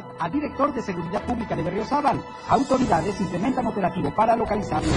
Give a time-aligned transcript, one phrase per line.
[0.00, 2.20] seguridad al director de Seguridad Pública de Berriozábal.
[2.48, 4.92] Autoridades implementan operativo para localizarlo.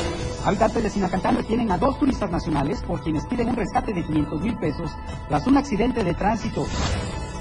[0.45, 4.41] Habitantes de Sinacantán retienen a dos turistas nacionales por quienes piden un rescate de 500
[4.41, 4.91] mil pesos
[5.27, 6.65] tras un accidente de tránsito.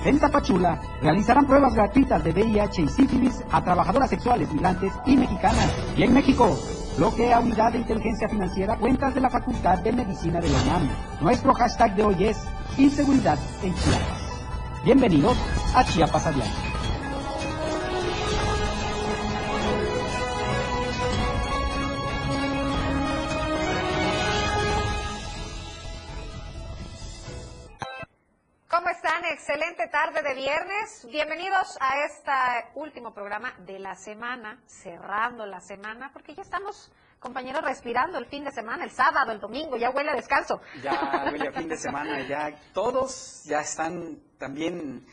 [0.04, 5.72] En Tapachula realizarán pruebas gratuitas de VIH y sífilis a trabajadoras sexuales migrantes y mexicanas.
[5.96, 6.58] Y en México,
[6.96, 10.88] bloquea Unidad de Inteligencia Financiera cuentas de la Facultad de Medicina de la UNAM.
[11.20, 12.38] Nuestro hashtag de hoy es
[12.79, 14.22] Inseguridad en Chiapas.
[14.85, 15.36] Bienvenidos
[15.76, 16.71] a Chiapas Adelante.
[30.12, 31.07] Tarde de viernes.
[31.11, 32.33] Bienvenidos a este
[32.75, 38.44] último programa de la semana, cerrando la semana, porque ya estamos, compañeros, respirando el fin
[38.44, 40.61] de semana, el sábado, el domingo, ya huele a descanso.
[40.83, 45.06] Ya huele a fin de semana, ya todos ya están también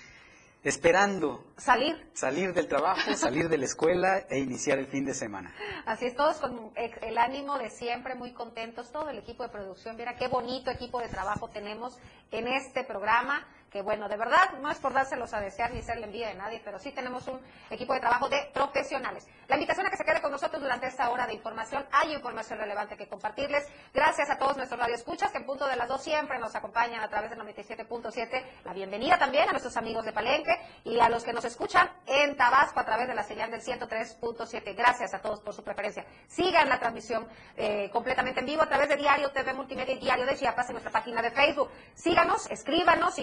[0.64, 5.53] esperando salir salir del trabajo, salir de la escuela e iniciar el fin de semana.
[5.86, 9.95] Así es, todos con el ánimo de siempre, muy contentos, todo el equipo de producción,
[9.95, 11.97] mira qué bonito equipo de trabajo tenemos
[12.31, 16.06] en este programa que bueno, de verdad, no es por dárselos a desear ni serle
[16.06, 17.39] envidia de nadie, pero sí tenemos un
[17.70, 19.28] equipo de trabajo de profesionales.
[19.48, 22.59] La invitación a que se quede con nosotros durante esta hora de información, hay información
[22.59, 23.67] relevante que compartirles.
[23.94, 27.09] Gracias a todos nuestros radioescuchas que en punto de las dos siempre nos acompañan a
[27.09, 28.44] través del 97.7.
[28.66, 32.36] La bienvenida también a nuestros amigos de Palenque y a los que nos escuchan en
[32.36, 34.76] Tabasco a través de la señal del 103.7.
[34.76, 36.06] Gracias a todos por su preferencia.
[36.28, 40.26] Sigan la transmisión eh, completamente en vivo a través de Diario TV Multimedia y Diario
[40.26, 41.70] de Chiapas en nuestra página de Facebook.
[41.94, 43.17] Síganos, escríbanos,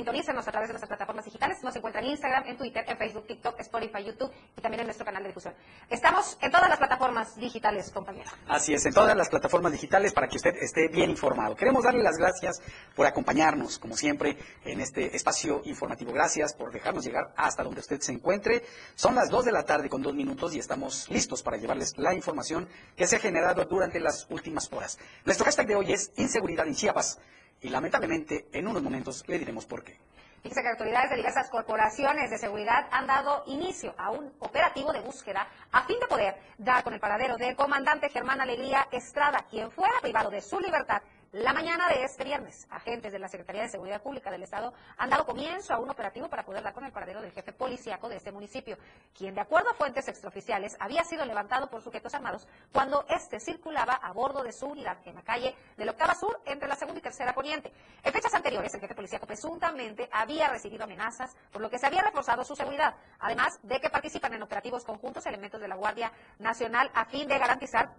[0.45, 1.63] a través de nuestras plataformas digitales.
[1.63, 5.07] Nos encuentran en Instagram, en Twitter, en Facebook, TikTok, Spotify, YouTube y también en nuestro
[5.07, 5.55] canal de difusión.
[5.89, 8.31] Estamos en todas las plataformas digitales, compañero.
[8.49, 11.57] Así es, en todas las plataformas digitales para que usted esté bien informado.
[11.57, 12.61] Queremos darle las gracias
[12.95, 16.13] por acompañarnos, como siempre, en este espacio informativo.
[16.13, 18.65] Gracias por dejarnos llegar hasta donde usted se encuentre.
[18.95, 22.15] Son las 2 de la tarde con dos minutos y estamos listos para llevarles la
[22.15, 24.99] información que se ha generado durante las últimas horas.
[25.25, 27.19] Nuestro hashtag de hoy es inseguridad en Chiapas
[27.61, 29.99] y lamentablemente en unos momentos le diremos por qué.
[30.43, 35.01] Dice que autoridades de diversas corporaciones de seguridad han dado inicio a un operativo de
[35.01, 39.71] búsqueda a fin de poder dar con el paradero del comandante Germán Alegría Estrada, quien
[39.71, 41.03] fuera privado de su libertad
[41.37, 45.11] la mañana de este viernes, agentes de la Secretaría de Seguridad Pública del Estado han
[45.11, 48.17] dado comienzo a un operativo para poder dar con el paradero del jefe policíaco de
[48.17, 48.79] este municipio,
[49.15, 53.93] quien, de acuerdo a fuentes extraoficiales, había sido levantado por sujetos armados cuando éste circulaba
[53.93, 57.03] a bordo de su unidad en la calle del Octava Sur entre la segunda y
[57.03, 57.71] tercera poniente.
[58.03, 62.01] En fechas anteriores, el jefe policíaco presuntamente había recibido amenazas, por lo que se había
[62.01, 66.91] reforzado su seguridad, además de que participan en operativos conjuntos elementos de la Guardia Nacional
[66.95, 67.93] a fin de garantizar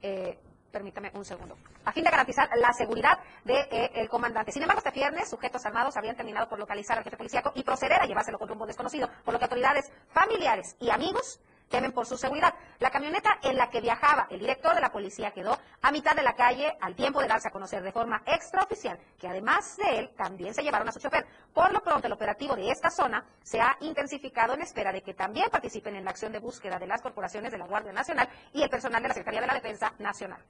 [0.00, 0.38] eh,
[0.70, 4.52] permítame un segundo, a fin de garantizar la seguridad del de, eh, comandante.
[4.52, 8.00] Sin embargo, este viernes, sujetos armados habían terminado por localizar al jefe policíaco y proceder
[8.00, 11.40] a llevárselo con rumbo desconocido, por lo que autoridades familiares y amigos
[11.76, 12.54] temen por su seguridad.
[12.78, 16.22] La camioneta en la que viajaba el director de la policía quedó a mitad de
[16.22, 20.10] la calle al tiempo de darse a conocer de forma extraoficial que además de él
[20.16, 21.26] también se llevaron a su chofer.
[21.52, 25.12] Por lo pronto el operativo de esta zona se ha intensificado en espera de que
[25.12, 28.62] también participen en la acción de búsqueda de las corporaciones de la Guardia Nacional y
[28.62, 30.42] el personal de la Secretaría de la Defensa Nacional.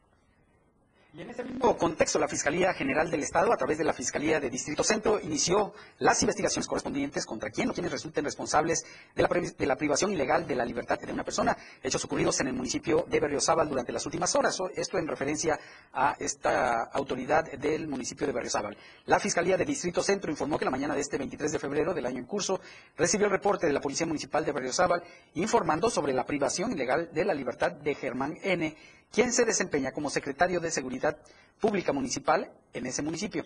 [1.19, 4.51] En ese mismo contexto, la Fiscalía General del Estado, a través de la Fiscalía de
[4.51, 8.85] Distrito Centro, inició las investigaciones correspondientes contra quien o quienes resulten responsables
[9.15, 12.49] de la, de la, privación ilegal de la libertad de una persona, hechos ocurridos en
[12.49, 14.59] el municipio de Berriozábal durante las últimas horas.
[14.77, 15.59] Esto en referencia
[15.95, 18.77] a esta autoridad del municipio de Berriozábal.
[19.07, 22.05] La Fiscalía de Distrito Centro informó que la mañana de este 23 de febrero del
[22.05, 22.61] año en curso
[22.95, 25.03] recibió el reporte de la Policía Municipal de Berriozábal
[25.33, 28.77] informando sobre la privación ilegal de la libertad de Germán N.,
[29.13, 31.17] quien se desempeña como secretario de Seguridad
[31.61, 33.45] Pública Municipal en ese municipio.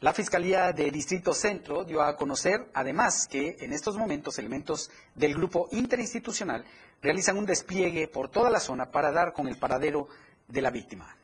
[0.00, 5.34] La Fiscalía de Distrito Centro dio a conocer, además, que en estos momentos elementos del
[5.34, 6.64] grupo interinstitucional
[7.02, 10.06] realizan un despliegue por toda la zona para dar con el paradero
[10.46, 11.16] de la víctima.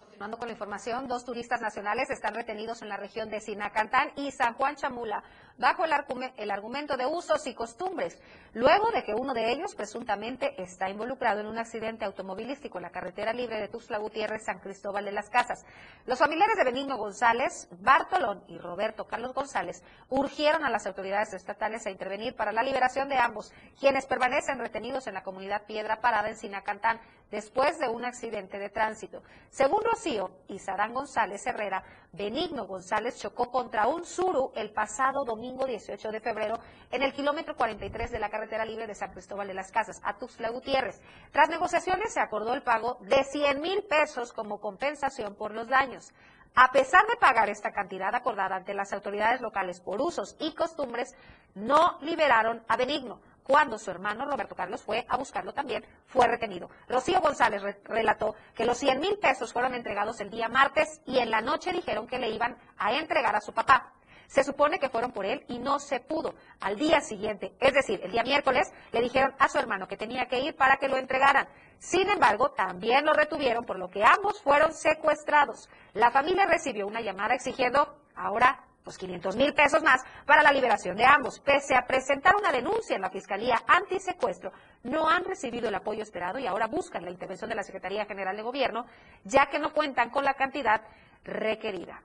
[0.00, 4.32] Continuando con la información, dos turistas nacionales están retenidos en la región de Sinacantán y
[4.32, 5.22] San Juan Chamula
[5.58, 8.18] bajo el, argumento de usos y costumbres,
[8.54, 12.90] luego de que uno de ellos presuntamente está involucrado en un accidente automovilístico en la
[12.90, 15.64] carretera libre de Tuxtla Gutiérrez, San Cristóbal de las Casas.
[16.06, 21.86] Los familiares de Benigno González, Bartolón y Roberto Carlos González urgieron a las autoridades estatales
[21.86, 26.28] a intervenir para la liberación de ambos, quienes permanecen retenidos en la comunidad Piedra Parada
[26.28, 27.00] en Sinacantán
[27.30, 29.22] después de un accidente de tránsito.
[29.50, 35.64] Según Rocío y Sarán González Herrera, Benigno González chocó contra un suru el pasado domingo
[35.64, 36.58] 18 de febrero
[36.90, 40.18] en el kilómetro 43 de la carretera libre de San Cristóbal de las Casas a
[40.18, 41.00] Tuxtla Gutiérrez.
[41.30, 46.12] Tras negociaciones se acordó el pago de 100 mil pesos como compensación por los daños.
[46.56, 51.14] A pesar de pagar esta cantidad acordada ante las autoridades locales por usos y costumbres,
[51.54, 53.20] no liberaron a Benigno.
[53.44, 56.70] Cuando su hermano Roberto Carlos fue a buscarlo también, fue retenido.
[56.88, 61.30] Rocío González relató que los 100 mil pesos fueron entregados el día martes y en
[61.30, 63.92] la noche dijeron que le iban a entregar a su papá.
[64.30, 66.36] Se supone que fueron por él y no se pudo.
[66.60, 70.26] Al día siguiente, es decir, el día miércoles, le dijeron a su hermano que tenía
[70.26, 71.48] que ir para que lo entregaran.
[71.80, 75.68] Sin embargo, también lo retuvieron, por lo que ambos fueron secuestrados.
[75.94, 80.96] La familia recibió una llamada exigiendo ahora pues 500 mil pesos más para la liberación
[80.96, 81.40] de ambos.
[81.40, 84.52] Pese a presentar una denuncia en la Fiscalía antisecuestro,
[84.84, 88.36] no han recibido el apoyo esperado y ahora buscan la intervención de la Secretaría General
[88.36, 88.86] de Gobierno,
[89.24, 90.82] ya que no cuentan con la cantidad
[91.24, 92.02] requerida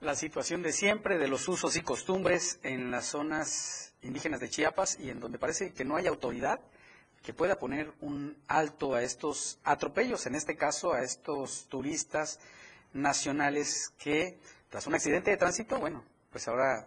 [0.00, 4.98] la situación de siempre, de los usos y costumbres en las zonas indígenas de Chiapas
[5.00, 6.60] y en donde parece que no hay autoridad
[7.22, 12.38] que pueda poner un alto a estos atropellos, en este caso a estos turistas
[12.92, 14.38] nacionales que
[14.68, 16.86] tras un accidente de tránsito, bueno, pues ahora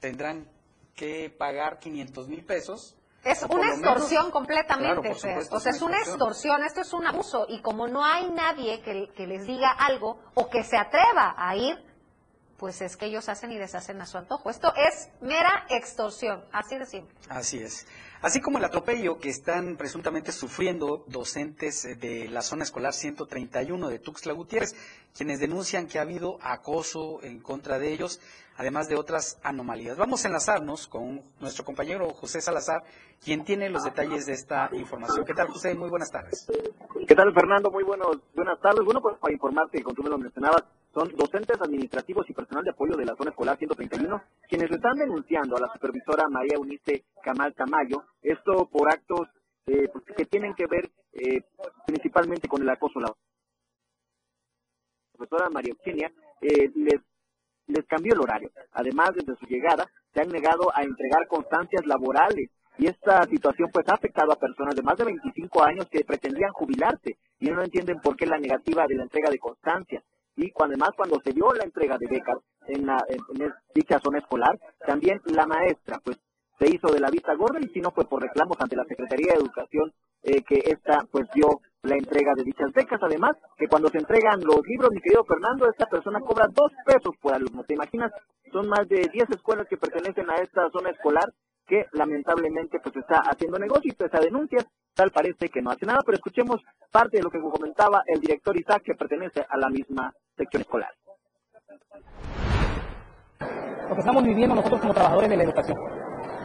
[0.00, 0.48] tendrán
[0.94, 2.96] que pagar 500 mil pesos.
[3.24, 7.88] Es una extorsión completamente, o sea, es una extorsión, esto es un abuso y como
[7.88, 11.82] no hay nadie que, que les diga algo o que se atreva a ir,
[12.58, 14.50] pues es que ellos hacen y deshacen a su antojo.
[14.50, 17.14] Esto es mera extorsión, así de simple.
[17.30, 17.86] Así es.
[18.24, 23.86] Así como el atropello que están presuntamente sufriendo docentes eh, de la zona escolar 131
[23.90, 24.74] de Tuxtla Gutiérrez,
[25.14, 28.22] quienes denuncian que ha habido acoso en contra de ellos,
[28.56, 29.98] además de otras anomalías.
[29.98, 32.84] Vamos a enlazarnos con nuestro compañero José Salazar,
[33.22, 35.26] quien tiene los detalles de esta información.
[35.26, 35.74] ¿Qué tal, José?
[35.74, 36.46] Muy buenas tardes.
[37.06, 37.70] ¿Qué tal, Fernando?
[37.70, 38.82] Muy buenos, buenas tardes.
[38.86, 42.70] Bueno, pues para informarte, como tú me lo mencionabas, son docentes administrativos y personal de
[42.70, 47.04] apoyo de la zona escolar 131 quienes le están denunciando a la supervisora María Unice
[47.22, 49.28] Camal Tamayo, esto por actos
[49.66, 51.42] eh, pues, que tienen que ver eh,
[51.86, 53.18] principalmente con el acoso laboral.
[55.12, 57.00] La profesora María Eugenia eh, les,
[57.66, 58.50] les cambió el horario.
[58.72, 63.88] Además, desde su llegada, se han negado a entregar constancias laborales y esta situación pues
[63.88, 68.00] ha afectado a personas de más de 25 años que pretendían jubilarse y no entienden
[68.00, 70.04] por qué la negativa de la entrega de constancias
[70.36, 74.18] y cuando, además cuando se dio la entrega de becas en, la, en, dicha zona
[74.18, 76.18] escolar, también la maestra pues
[76.58, 79.32] se hizo de la vista gorda y si no fue por reclamos ante la Secretaría
[79.32, 79.92] de Educación
[80.22, 83.00] eh, que esta pues dio la entrega de dichas becas.
[83.02, 87.14] Además, que cuando se entregan los libros, mi querido Fernando, esta persona cobra dos pesos
[87.20, 87.64] por alumno.
[87.64, 88.10] ¿Te imaginas?
[88.52, 91.28] Son más de 10 escuelas que pertenecen a esta zona escolar
[91.66, 95.86] que lamentablemente pues está haciendo negocio y pese a denuncias, tal parece que no hace
[95.86, 99.68] nada, pero escuchemos parte de lo que comentaba el director Isaac que pertenece a la
[99.68, 100.90] misma sección escolar.
[103.88, 105.78] Lo que estamos viviendo nosotros como trabajadores de la educación.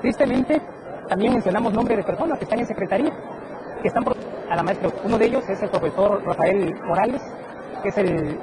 [0.02, 0.62] Tristemente,
[1.08, 3.12] también mencionamos nombres de personas que están en secretaría,
[3.82, 4.04] que están
[4.50, 4.90] a la maestra.
[5.04, 7.22] Uno de ellos es el profesor Rafael Morales,
[7.82, 8.40] que es el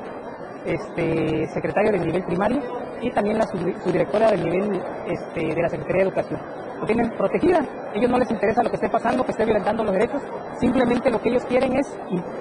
[0.65, 2.63] este, secretario del nivel primario,
[3.01, 6.41] y también la subdirectora del nivel este, de la Secretaría de Educación.
[6.81, 7.61] Lo tienen protegida,
[7.95, 10.23] ellos no les interesa lo que esté pasando, que esté violentando los derechos,
[10.61, 11.99] simplemente lo que ellos quieren es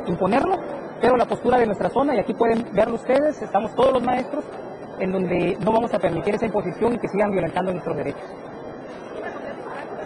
[0.08, 0.56] imponerlo,
[1.00, 4.44] pero la postura de nuestra zona, y aquí pueden verlo ustedes, estamos todos los maestros,
[5.00, 8.24] en donde no vamos a permitir esa imposición y que sigan violentando nuestros derechos.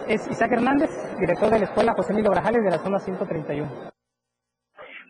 [0.08, 3.68] Es Isaac Hernández, director de la Escuela José Milo Grajales de la zona 131.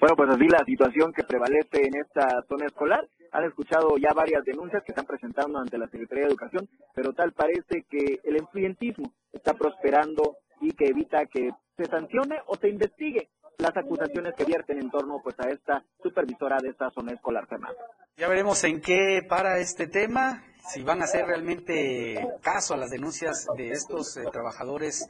[0.01, 3.07] Bueno, pues así la situación que prevalece en esta zona escolar.
[3.33, 7.33] Han escuchado ya varias denuncias que están presentando ante la Secretaría de Educación, pero tal
[7.33, 13.29] parece que el influyentismo está prosperando y que evita que se sancione o se investigue
[13.59, 17.79] las acusaciones que vierten en torno pues a esta supervisora de esta zona escolar, Fernando.
[18.17, 22.91] Ya veremos en qué para este tema, si van a hacer realmente caso a las
[22.91, 25.09] denuncias de estos eh, trabajadores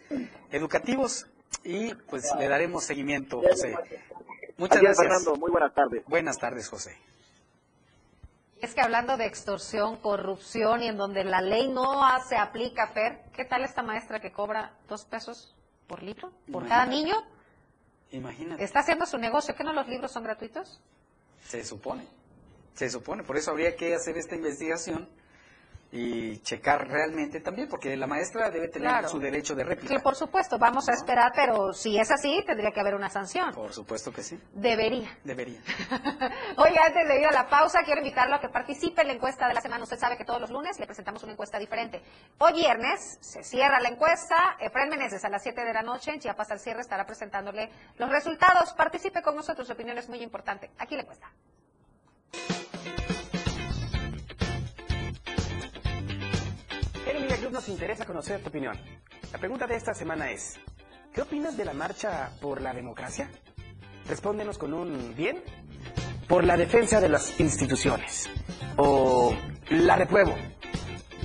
[0.50, 1.26] educativos
[1.64, 3.76] y pues le daremos seguimiento, José.
[4.56, 5.06] Muchas gracias.
[5.06, 5.37] Fernando.
[5.37, 6.04] Muy buenas tardes.
[6.06, 6.97] Buenas tardes, José.
[8.61, 13.23] Es que hablando de extorsión, corrupción y en donde la ley no se aplica, Fer,
[13.33, 17.17] ¿qué tal esta maestra que cobra dos pesos por litro por cada niño?
[18.12, 18.62] Imagínate.
[18.62, 19.55] Está haciendo su negocio.
[19.55, 20.81] ¿Qué no los libros son gratuitos?
[21.43, 22.07] Se supone.
[22.75, 23.23] Se supone.
[23.23, 25.09] Por eso habría que hacer esta investigación
[25.92, 29.99] y checar realmente también, porque la maestra debe tener su derecho de réplica.
[30.00, 33.52] por supuesto, vamos a esperar, pero si es así, tendría que haber una sanción.
[33.52, 34.38] Por supuesto que sí.
[34.52, 35.18] Debería.
[35.25, 35.61] Debería.
[36.56, 39.49] Oiga, antes de ir a la pausa, quiero invitarlo a que participe en la encuesta
[39.49, 39.82] de la semana.
[39.82, 42.02] Usted sabe que todos los lunes le presentamos una encuesta diferente.
[42.38, 44.56] Hoy viernes se cierra la encuesta.
[44.61, 48.11] Efraín Meneses a las 7 de la noche en Chiapas al cierre estará presentándole los
[48.11, 48.73] resultados.
[48.75, 50.70] Participe con nosotros, su opinión es muy importante.
[50.78, 51.30] Aquí la encuesta.
[57.11, 58.79] En Media Club nos interesa conocer tu opinión.
[59.33, 60.61] La pregunta de esta semana es,
[61.12, 63.29] ¿qué opinas de la marcha por la democracia?
[64.09, 65.43] Respóndenos con un bien
[66.29, 68.31] por la defensa de las instituciones
[68.76, 69.35] o
[69.71, 70.37] la repruebo.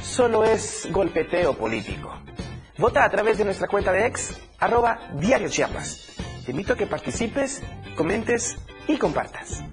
[0.02, 2.20] Solo es golpeteo político.
[2.80, 6.16] Vota a través de nuestra cuenta de ex, arroba Diario Chiapas.
[6.46, 7.62] Te invito a que participes,
[7.96, 9.64] comentes y compartas.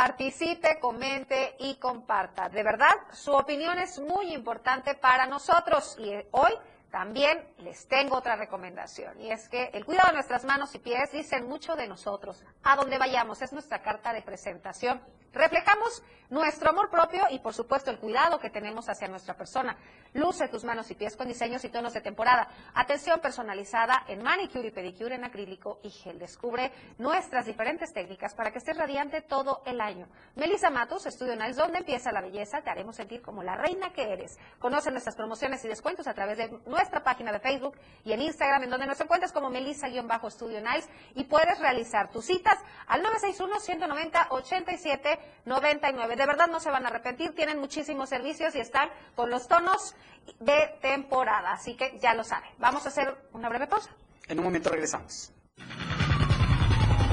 [0.00, 2.48] Participe, comente y comparta.
[2.48, 6.52] De verdad, su opinión es muy importante para nosotros y hoy
[6.90, 11.12] también les tengo otra recomendación y es que el cuidado de nuestras manos y pies
[11.12, 12.42] dicen mucho de nosotros.
[12.62, 17.90] A donde vayamos es nuestra carta de presentación Reflejamos nuestro amor propio y, por supuesto,
[17.90, 19.76] el cuidado que tenemos hacia nuestra persona.
[20.12, 22.48] Luce tus manos y pies con diseños y tonos de temporada.
[22.74, 26.18] Atención personalizada en manicure y pedicure en acrílico y gel.
[26.18, 30.08] Descubre nuestras diferentes técnicas para que estés radiante todo el año.
[30.36, 34.12] Melissa Matos, Estudio Nice, donde empieza la belleza, te haremos sentir como la reina que
[34.12, 34.38] eres.
[34.58, 38.64] Conoce nuestras promociones y descuentos a través de nuestra página de Facebook y en Instagram,
[38.64, 44.26] en donde nos encuentras como Melissa-Estudio Nice y puedes realizar tus citas al 961 190
[44.30, 46.16] 87 99.
[46.16, 49.94] De verdad no se van a arrepentir, tienen muchísimos servicios y están con los tonos
[50.38, 52.50] de temporada, así que ya lo saben.
[52.58, 53.90] Vamos a hacer una breve pausa.
[54.28, 55.32] En un momento regresamos.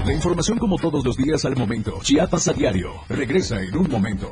[0.06, 2.00] La información como todos los días al momento.
[2.02, 2.94] Chiapas a diario.
[3.10, 4.32] Regresa en un momento.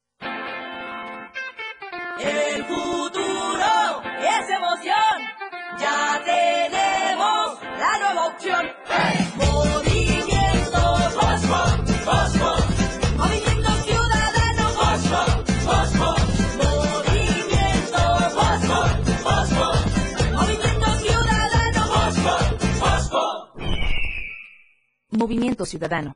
[25.11, 26.15] Movimiento Ciudadano.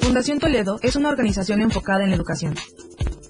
[0.00, 2.54] Fundación Toledo es una organización enfocada en la educación.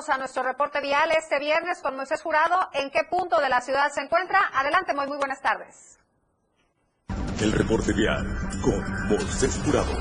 [0.00, 2.56] Vamos a nuestro reporte vial este viernes con Moisés Jurado?
[2.72, 4.40] ¿En qué punto de la ciudad se encuentra?
[4.54, 5.98] Adelante, muy, muy buenas tardes.
[7.38, 8.24] El reporte vial
[8.62, 9.92] con Moisés Jurado.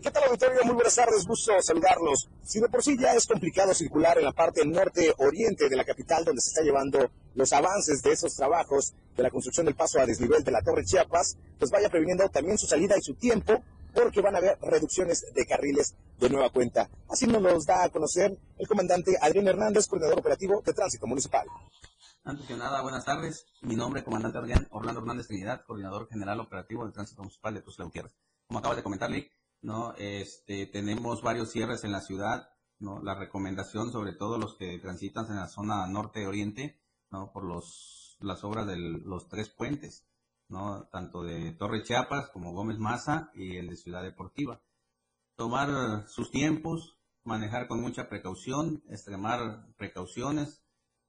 [0.00, 0.64] ¿Qué tal auditorio?
[0.66, 2.28] Muy buenas tardes, gusto saludarlos.
[2.44, 6.24] Si de por sí ya es complicado circular en la parte norte-oriente de la capital
[6.24, 10.06] donde se está llevando los avances de esos trabajos de la construcción del paso a
[10.06, 13.64] desnivel de la Torre Chiapas, pues vaya previniendo también su salida y su tiempo
[14.02, 16.88] porque van a haber reducciones de carriles de nueva cuenta.
[17.08, 21.46] Así nos los da a conocer el comandante Adrián Hernández, coordinador operativo de tránsito municipal.
[22.22, 23.46] Antes que nada, buenas tardes.
[23.62, 27.62] Mi nombre es comandante Adrián Orlando Hernández Trinidad, coordinador general operativo de tránsito municipal de
[27.62, 28.14] Tuzla Gutiérrez.
[28.46, 29.94] Como acabas de comentar, Lick, ¿no?
[29.96, 33.02] Este, tenemos varios cierres en la ciudad, ¿no?
[33.02, 37.32] La recomendación, sobre todo los que transitan en la zona norte-oriente, ¿no?
[37.32, 40.04] Por los, las obras de los tres puentes,
[40.48, 40.88] ¿no?
[40.90, 44.60] Tanto de Torre Chiapas como Gómez Maza y el de Ciudad Deportiva.
[45.36, 50.62] Tomar sus tiempos, manejar con mucha precaución, extremar precauciones,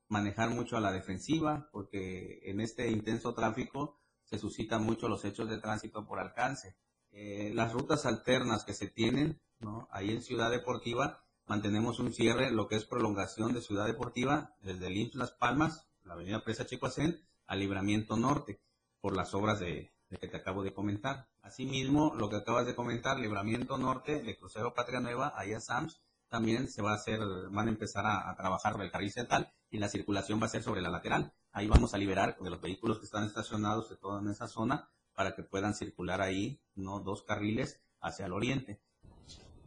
[0.08, 5.50] manejar mucho a la defensiva, porque en este intenso tráfico se suscitan mucho los hechos
[5.50, 6.76] de tránsito por alcance.
[7.12, 9.88] Eh, las rutas alternas que se tienen ¿no?
[9.92, 14.88] Ahí en Ciudad Deportiva mantenemos un cierre, lo que es prolongación de Ciudad Deportiva, desde
[14.88, 18.62] el Las Palmas, la avenida Presa Chicoacén, al Libramiento Norte,
[19.02, 21.28] por las obras de, de que te acabo de comentar.
[21.42, 26.02] Asimismo, lo que acabas de comentar, Libramiento Norte, de Crucero Patria Nueva, ahí a SAMS,
[26.30, 29.80] también se va a hacer, van a empezar a, a trabajar el carril central y
[29.80, 31.34] la circulación va a ser sobre la lateral.
[31.52, 35.36] Ahí vamos a liberar de los vehículos que están estacionados de toda esa zona para
[35.36, 38.80] que puedan circular ahí, no dos carriles hacia el oriente.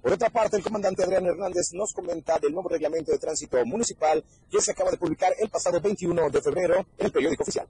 [0.01, 4.25] Por otra parte, el comandante Adrián Hernández nos comenta del nuevo reglamento de tránsito municipal
[4.51, 7.69] que se acaba de publicar el pasado 21 de febrero en el periódico oficial.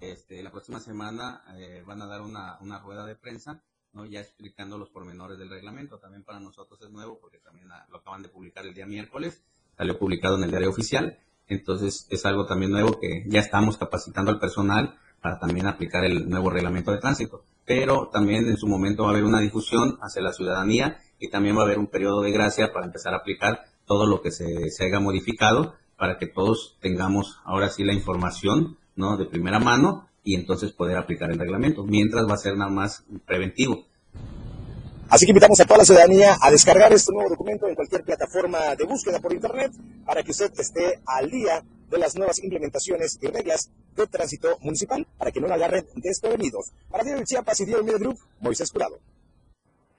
[0.00, 4.04] Este, la próxima semana eh, van a dar una, rueda de prensa, ¿no?
[4.04, 5.98] ya explicando los pormenores del reglamento.
[5.98, 9.42] También para nosotros es nuevo porque también ah, lo acaban de publicar el día miércoles,
[9.76, 11.18] salió publicado en el diario oficial.
[11.46, 16.28] Entonces es algo también nuevo que ya estamos capacitando al personal para también aplicar el
[16.28, 17.44] nuevo reglamento de tránsito.
[17.64, 21.56] Pero también en su momento va a haber una difusión hacia la ciudadanía y también
[21.56, 24.70] va a haber un periodo de gracia para empezar a aplicar todo lo que se,
[24.70, 29.16] se haya modificado para que todos tengamos ahora sí la información ¿no?
[29.16, 33.04] de primera mano y entonces poder aplicar el reglamento, mientras va a ser nada más
[33.26, 33.86] preventivo.
[35.08, 38.74] Así que invitamos a toda la ciudadanía a descargar este nuevo documento en cualquier plataforma
[38.74, 39.72] de búsqueda por Internet
[40.06, 45.06] para que usted esté al día de las nuevas implementaciones y reglas de tránsito municipal
[45.18, 46.72] para que no la agarren desprevenidos.
[46.90, 48.98] Para Diario de Chiapas y Diario Media Group, Moisés Curado.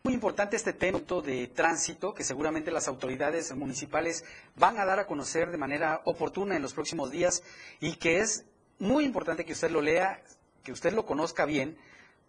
[0.03, 4.23] Muy importante este tema de tránsito que seguramente las autoridades municipales
[4.55, 7.41] van a dar a conocer de manera oportuna en los próximos días
[7.79, 8.45] y que es
[8.79, 10.21] muy importante que usted lo lea,
[10.63, 11.77] que usted lo conozca bien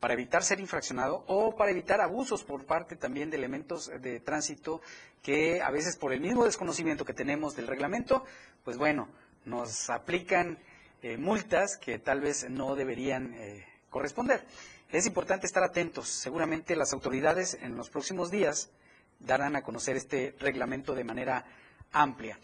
[0.00, 4.80] para evitar ser infraccionado o para evitar abusos por parte también de elementos de tránsito
[5.22, 8.24] que a veces por el mismo desconocimiento que tenemos del reglamento,
[8.64, 9.08] pues bueno,
[9.44, 10.58] nos aplican
[11.02, 14.44] eh, multas que tal vez no deberían eh, corresponder.
[14.92, 16.08] Es importante estar atentos.
[16.08, 18.70] Seguramente las autoridades en los próximos días
[19.18, 21.44] darán a conocer este reglamento de manera
[21.92, 22.38] amplia.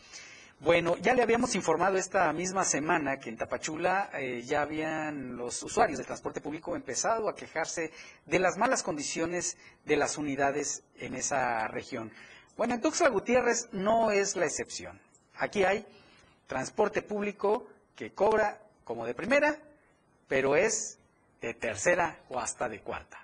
[0.63, 5.61] Bueno, ya le habíamos informado esta misma semana que en Tapachula eh, ya habían los
[5.65, 7.91] usuarios del transporte público empezado a quejarse
[8.27, 12.13] de las malas condiciones de las unidades en esa región.
[12.57, 15.01] Bueno, en Tuxtla Gutiérrez no es la excepción.
[15.35, 15.85] Aquí hay
[16.47, 19.59] transporte público que cobra como de primera,
[20.29, 20.97] pero es
[21.41, 23.22] de tercera o hasta de cuarta.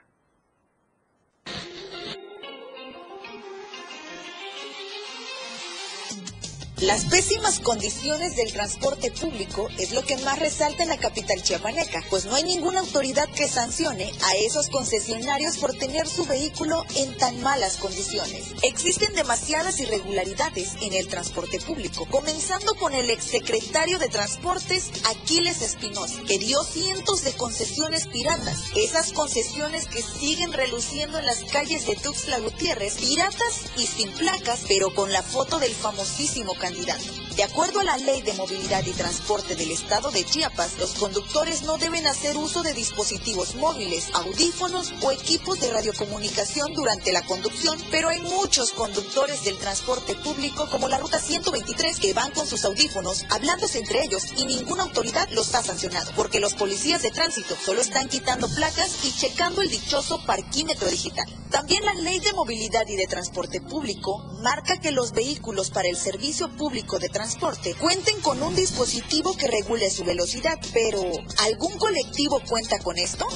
[6.80, 12.04] Las pésimas condiciones del transporte público es lo que más resalta en la capital chiapaneca,
[12.08, 17.16] pues no hay ninguna autoridad que sancione a esos concesionarios por tener su vehículo en
[17.16, 18.54] tan malas condiciones.
[18.62, 26.22] Existen demasiadas irregularidades en el transporte público, comenzando con el exsecretario de Transportes Aquiles Espinosa,
[26.28, 31.96] que dio cientos de concesiones piratas, esas concesiones que siguen reluciendo en las calles de
[31.96, 37.84] Tuxtla Gutiérrez, piratas y sin placas, pero con la foto del famosísimo De acuerdo a
[37.84, 42.36] la Ley de Movilidad y Transporte del Estado de Chiapas, los conductores no deben hacer
[42.36, 48.72] uso de dispositivos móviles, audífonos o equipos de radiocomunicación durante la conducción, pero hay muchos
[48.72, 54.04] conductores del transporte público como la Ruta 123 que van con sus audífonos hablándose entre
[54.04, 58.46] ellos y ninguna autoridad los ha sancionado, porque los policías de tránsito solo están quitando
[58.48, 61.26] placas y checando el dichoso parquímetro digital.
[61.50, 65.96] También la Ley de Movilidad y de Transporte Público marca que los vehículos para el
[65.96, 71.00] servicio público de transporte cuenten con un dispositivo que regule su velocidad, pero
[71.38, 73.26] ¿algún colectivo cuenta con esto?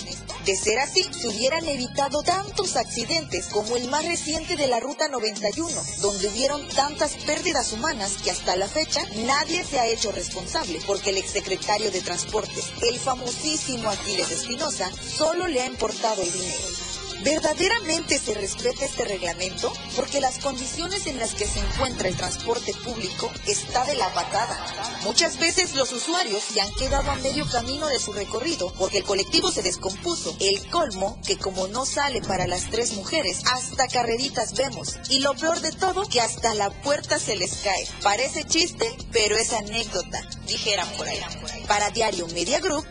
[0.44, 5.08] De ser así, se hubieran evitado tantos accidentes como el más reciente de la Ruta
[5.08, 5.68] 91,
[6.00, 11.10] donde hubieron tantas pérdidas humanas que hasta la fecha nadie se ha hecho responsable, porque
[11.10, 16.81] el exsecretario de Transportes, el famosísimo Aquiles Espinosa, solo le ha importado el dinero.
[17.24, 19.72] ¿Verdaderamente se respeta este reglamento?
[19.94, 24.98] Porque las condiciones en las que se encuentra el transporte público está de la patada.
[25.04, 29.04] Muchas veces los usuarios se han quedado a medio camino de su recorrido porque el
[29.04, 30.36] colectivo se descompuso.
[30.40, 34.96] El colmo, que como no sale para las tres mujeres, hasta carreritas vemos.
[35.08, 37.86] Y lo peor de todo, que hasta la puerta se les cae.
[38.02, 41.20] Parece chiste, pero es anécdota, dijeran por ahí.
[41.68, 42.84] Para Diario Media Group,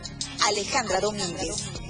[0.46, 1.81] Alejandra Domínguez.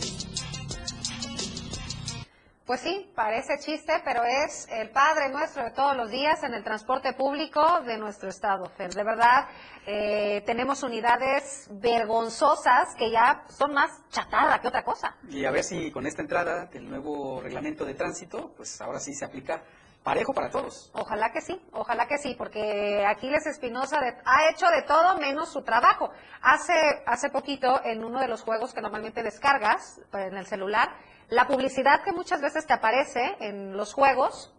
[2.67, 6.63] Pues sí, parece chiste, pero es el Padre nuestro de todos los días en el
[6.63, 8.67] transporte público de nuestro estado.
[8.77, 8.95] Fer.
[8.95, 9.49] De verdad,
[9.85, 15.17] eh, tenemos unidades vergonzosas que ya son más chatarra que otra cosa.
[15.29, 19.13] Y a ver si con esta entrada del nuevo reglamento de tránsito, pues ahora sí
[19.13, 19.65] se aplica
[20.05, 20.91] parejo para todos.
[20.95, 25.63] Ojalá que sí, ojalá que sí, porque Aquiles Espinosa ha hecho de todo menos su
[25.63, 26.11] trabajo.
[26.43, 30.95] Hace, hace poquito, en uno de los juegos que normalmente descargas pues, en el celular,
[31.33, 34.53] la publicidad que muchas veces te aparece en los juegos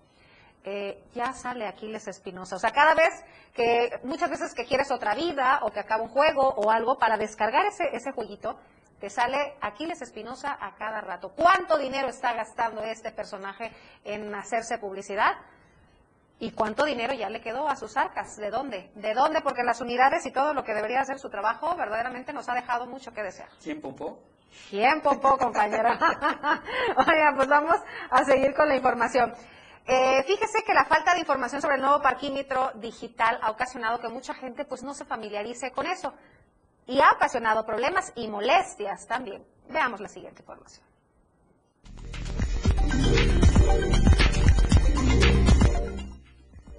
[0.63, 2.55] eh, ya sale Aquiles Espinosa.
[2.55, 3.13] O sea, cada vez
[3.53, 7.15] que, muchas veces que quieres otra vida o que acaba un juego o algo, para
[7.17, 8.57] descargar ese, ese jueguito,
[8.99, 11.33] te sale Aquiles Espinosa a cada rato.
[11.36, 13.71] ¿Cuánto dinero está gastando este personaje
[14.03, 15.36] en hacerse publicidad?
[16.39, 18.36] ¿Y cuánto dinero ya le quedó a sus arcas?
[18.38, 18.89] ¿De dónde?
[18.95, 19.41] ¿De dónde?
[19.41, 22.88] Porque las unidades y todo lo que debería hacer su trabajo verdaderamente nos ha dejado
[22.88, 23.49] mucho que desear.
[23.62, 24.33] ¿Quién popó?
[24.69, 25.97] ¿Quién popó, compañera?
[26.97, 27.75] Oiga, pues vamos
[28.09, 29.33] a seguir con la información.
[29.85, 34.07] Eh, fíjese que la falta de información sobre el nuevo parquímetro digital ha ocasionado que
[34.07, 36.13] mucha gente pues no se familiarice con eso
[36.87, 39.45] y ha ocasionado problemas y molestias también.
[39.69, 40.85] Veamos la siguiente información.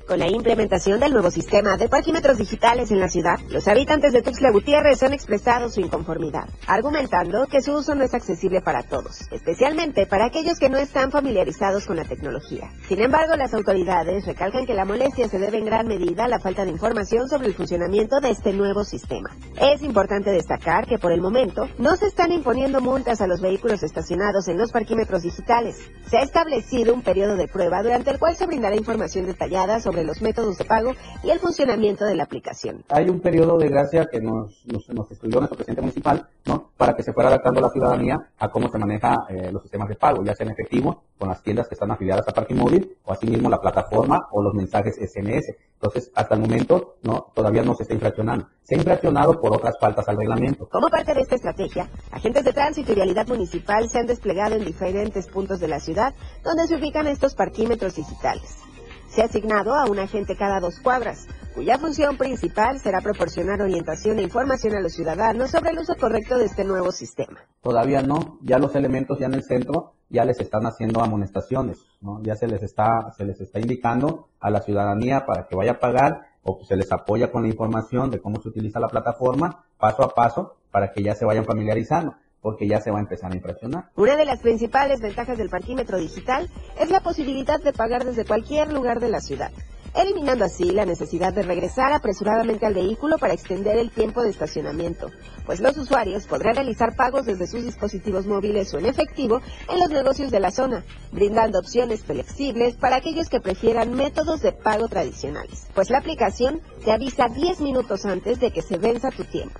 [0.07, 4.21] Con la implementación del nuevo sistema de parquímetros digitales en la ciudad, los habitantes de
[4.21, 9.23] Tuxtla Gutiérrez han expresado su inconformidad, argumentando que su uso no es accesible para todos,
[9.33, 12.71] especialmente para aquellos que no están familiarizados con la tecnología.
[12.87, 16.39] Sin embargo, las autoridades recalcan que la molestia se debe en gran medida a la
[16.39, 19.31] falta de información sobre el funcionamiento de este nuevo sistema.
[19.59, 23.83] Es importante destacar que por el momento no se están imponiendo multas a los vehículos
[23.83, 25.79] estacionados en los parquímetros digitales.
[26.11, 29.94] Se ha establecido un periodo de prueba durante el cual se brindará información detallada sobre
[30.03, 32.83] los métodos de pago y el funcionamiento de la aplicación.
[32.89, 36.71] Hay un periodo de gracia que nos, nos, nos estudió nuestro presidente municipal, ¿no?
[36.77, 39.95] Para que se fuera adaptando la ciudadanía a cómo se maneja eh, los sistemas de
[39.97, 43.13] pago, ya sea en efectivo, con las tiendas que están afiliadas a Parking Móvil, o
[43.13, 45.55] asimismo la plataforma o los mensajes SMS.
[45.75, 48.49] Entonces, hasta el momento, no, todavía no se está infraccionando.
[48.63, 50.67] Se ha infraccionado por otras faltas al reglamento.
[50.69, 54.65] Como parte de esta estrategia, agentes de tránsito y vialidad municipal se han desplegado en
[54.65, 58.65] diferentes puntos de la ciudad donde se ubican estos parquímetros digitales.
[59.09, 64.19] Se ha asignado a un agente cada dos cuadras, cuya función principal será proporcionar orientación
[64.19, 67.41] e información a los ciudadanos sobre el uso correcto de este nuevo sistema.
[67.63, 72.23] Todavía no, ya los elementos ya en el centro ya les están haciendo amonestaciones, ¿no?
[72.23, 75.79] Ya se les está, se les está indicando a la ciudadanía para que vaya a
[75.81, 80.03] pagar o se les apoya con la información de cómo se utiliza la plataforma paso
[80.03, 83.37] a paso para que ya se vayan familiarizando porque ya se va a empezar a
[83.37, 83.89] infraccionar.
[83.97, 88.71] Una de las principales ventajas del parquímetro digital es la posibilidad de pagar desde cualquier
[88.71, 89.51] lugar de la ciudad,
[89.95, 95.11] eliminando así la necesidad de regresar apresuradamente al vehículo para extender el tiempo de estacionamiento,
[95.47, 99.41] pues los usuarios podrán realizar pagos desde sus dispositivos móviles o en efectivo
[99.73, 104.53] en los negocios de la zona, brindando opciones flexibles para aquellos que prefieran métodos de
[104.53, 109.25] pago tradicionales, pues la aplicación te avisa 10 minutos antes de que se venza tu
[109.25, 109.59] tiempo.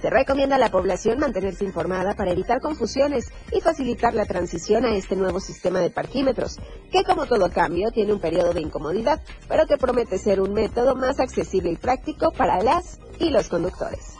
[0.00, 4.94] Se recomienda a la población mantenerse informada para evitar confusiones y facilitar la transición a
[4.94, 6.58] este nuevo sistema de parquímetros,
[6.92, 10.94] que como todo cambio tiene un periodo de incomodidad, pero que promete ser un método
[10.94, 14.14] más accesible y práctico para las y los conductores.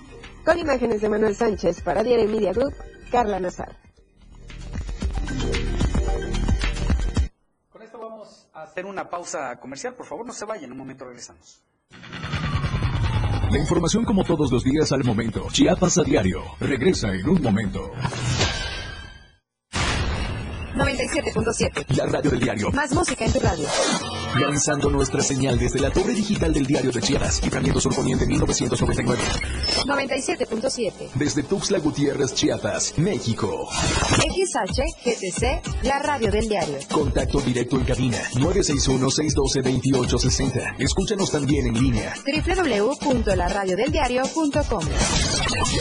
[0.45, 2.75] Con imágenes de Manuel Sánchez para Diario Media Group,
[3.11, 3.77] Carla Nazar.
[7.69, 9.95] Con esto vamos a hacer una pausa comercial.
[9.95, 10.73] Por favor, no se vayan.
[10.73, 11.63] Un momento regresamos.
[13.51, 15.47] La información como todos los días al momento.
[15.53, 16.43] Chiapas a diario.
[16.59, 17.93] Regresa en un momento.
[20.75, 21.97] 97.7.
[21.97, 22.71] La radio del diario.
[22.73, 23.67] Más música en tu radio.
[24.41, 27.43] Lanzando nuestra señal desde la torre digital del diario de Chiapas.
[27.43, 29.23] Libramiento Sur Poniente 1999.
[29.87, 30.93] 97.7.
[31.15, 33.67] Desde Tuxtla Gutiérrez, Chiapas, México.
[33.71, 36.77] XH GTC, la radio del diario.
[36.93, 40.75] Contacto directo en cabina 961-612-2860.
[40.79, 42.13] Escúchanos también en línea.
[42.25, 44.85] www.laradiodeldiario.com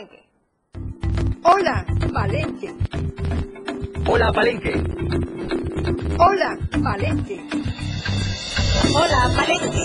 [0.00, 0.22] Palenque.
[1.42, 2.74] Hola, Palenque.
[4.06, 4.82] Hola, Palenque.
[6.18, 7.40] Hola, Palenque.
[8.94, 9.84] Hola, Palenque.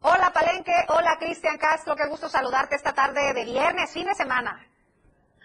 [0.00, 0.72] Hola, Palenque.
[0.88, 1.94] Hola, Cristian Castro.
[1.94, 4.60] Qué gusto saludarte esta tarde de viernes, fin de semana.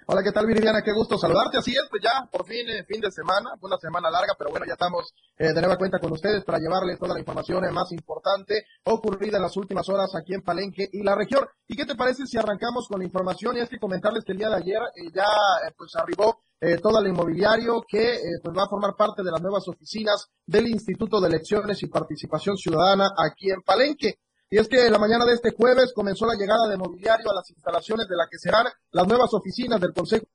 [0.07, 0.81] Hola, ¿qué tal Viridiana?
[0.81, 1.59] Qué gusto saludarte.
[1.59, 4.49] Así es, pues ya por fin eh, fin de semana, fue una semana larga, pero
[4.49, 7.71] bueno, ya estamos eh, de nueva cuenta con ustedes para llevarles toda la información eh,
[7.71, 11.45] más importante ocurrida en las últimas horas aquí en Palenque y la región.
[11.71, 13.55] ¿Y qué te parece si arrancamos con la información?
[13.55, 16.75] Y es que comentarles que el día de ayer eh, ya eh, pues arribó eh,
[16.81, 21.21] todo el inmobiliario que pues va a formar parte de las nuevas oficinas del Instituto
[21.21, 24.19] de Elecciones y Participación Ciudadana aquí en Palenque.
[24.53, 27.49] Y es que la mañana de este jueves comenzó la llegada de mobiliario a las
[27.49, 30.25] instalaciones de la que serán las nuevas oficinas del Consejo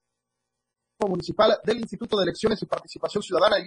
[1.01, 3.67] Municipal del Instituto de Elecciones y Participación Ciudadana, el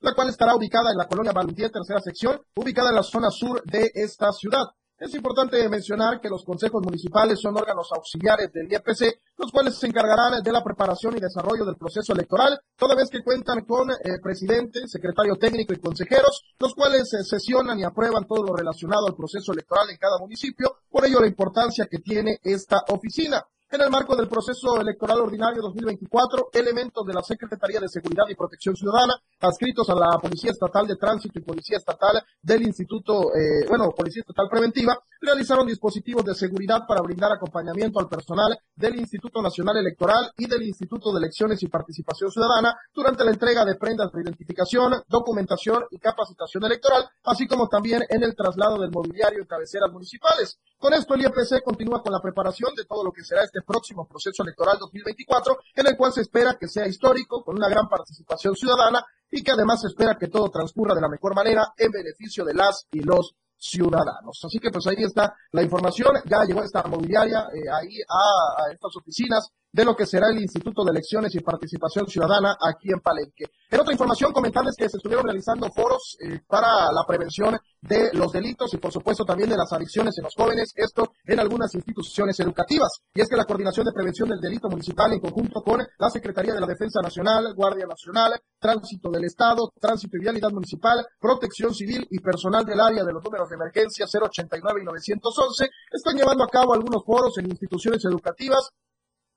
[0.00, 3.62] la cual estará ubicada en la colonia Balutier, tercera sección, ubicada en la zona sur
[3.64, 4.64] de esta ciudad.
[4.98, 9.86] Es importante mencionar que los consejos municipales son órganos auxiliares del IEPC, los cuales se
[9.86, 14.18] encargarán de la preparación y desarrollo del proceso electoral, toda vez que cuentan con eh,
[14.20, 19.14] presidente, secretario técnico y consejeros, los cuales eh, sesionan y aprueban todo lo relacionado al
[19.14, 23.46] proceso electoral en cada municipio, por ello la importancia que tiene esta oficina.
[23.70, 28.34] En el marco del proceso electoral ordinario 2024, elementos de la Secretaría de Seguridad y
[28.34, 33.66] Protección Ciudadana, adscritos a la Policía Estatal de Tránsito y Policía Estatal del Instituto, eh,
[33.68, 39.42] bueno, Policía Estatal Preventiva, realizaron dispositivos de seguridad para brindar acompañamiento al personal del Instituto
[39.42, 44.10] Nacional Electoral y del Instituto de Elecciones y Participación Ciudadana durante la entrega de prendas
[44.12, 49.46] de identificación, documentación y capacitación electoral, así como también en el traslado del mobiliario en
[49.46, 50.58] cabeceras municipales.
[50.78, 54.06] Con esto, el IEPC continúa con la preparación de todo lo que será este próximo
[54.06, 58.54] proceso electoral 2024, en el cual se espera que sea histórico, con una gran participación
[58.54, 62.44] ciudadana y que además se espera que todo transcurra de la mejor manera en beneficio
[62.44, 64.40] de las y los ciudadanos.
[64.44, 68.96] Así que pues ahí está la información, ya llegó esta mobiliaria eh, ahí a estas
[68.96, 73.44] oficinas de lo que será el Instituto de Elecciones y Participación Ciudadana aquí en Palenque.
[73.70, 78.32] En otra información, comentarles que se estuvieron realizando foros eh, para la prevención de los
[78.32, 82.40] delitos y por supuesto también de las adicciones en los jóvenes, esto en algunas instituciones
[82.40, 82.88] educativas.
[83.14, 86.54] Y es que la Coordinación de Prevención del Delito Municipal en conjunto con la Secretaría
[86.54, 92.06] de la Defensa Nacional, Guardia Nacional, Tránsito del Estado, Tránsito y Vialidad Municipal, Protección Civil
[92.10, 96.48] y personal del área de los números de emergencia 089 y 911 están llevando a
[96.48, 98.70] cabo algunos foros en instituciones educativas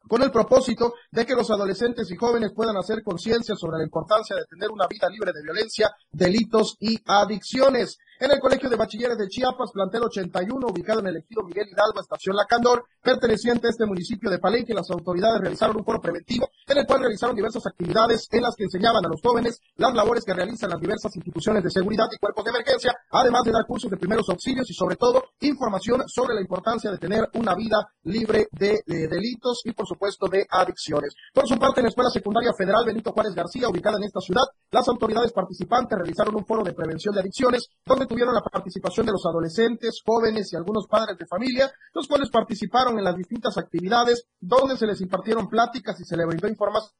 [0.07, 4.35] con el propósito de que los adolescentes y jóvenes puedan hacer conciencia sobre la importancia
[4.35, 7.97] de tener una vida libre de violencia, delitos y adicciones.
[8.21, 12.01] En el Colegio de Bachilleres de Chiapas, plantel 81, ubicado en el ejido Miguel Hidalgo,
[12.01, 16.47] estación La Candor, perteneciente a este municipio de Palenque, las autoridades realizaron un foro preventivo
[16.67, 20.23] en el cual realizaron diversas actividades en las que enseñaban a los jóvenes las labores
[20.23, 23.89] que realizan las diversas instituciones de seguridad y cuerpos de emergencia, además de dar cursos
[23.89, 28.49] de primeros auxilios y sobre todo información sobre la importancia de tener una vida libre
[28.51, 31.15] de, de delitos y por supuesto de adicciones.
[31.33, 34.43] Por su parte, en la Escuela Secundaria Federal Benito Juárez García, ubicada en esta ciudad,
[34.69, 39.13] las autoridades participantes realizaron un foro de prevención de adicciones, donde tuvieron la participación de
[39.13, 44.27] los adolescentes, jóvenes y algunos padres de familia, los cuales participaron en las distintas actividades,
[44.39, 46.91] donde se les impartieron pláticas y se les brindó información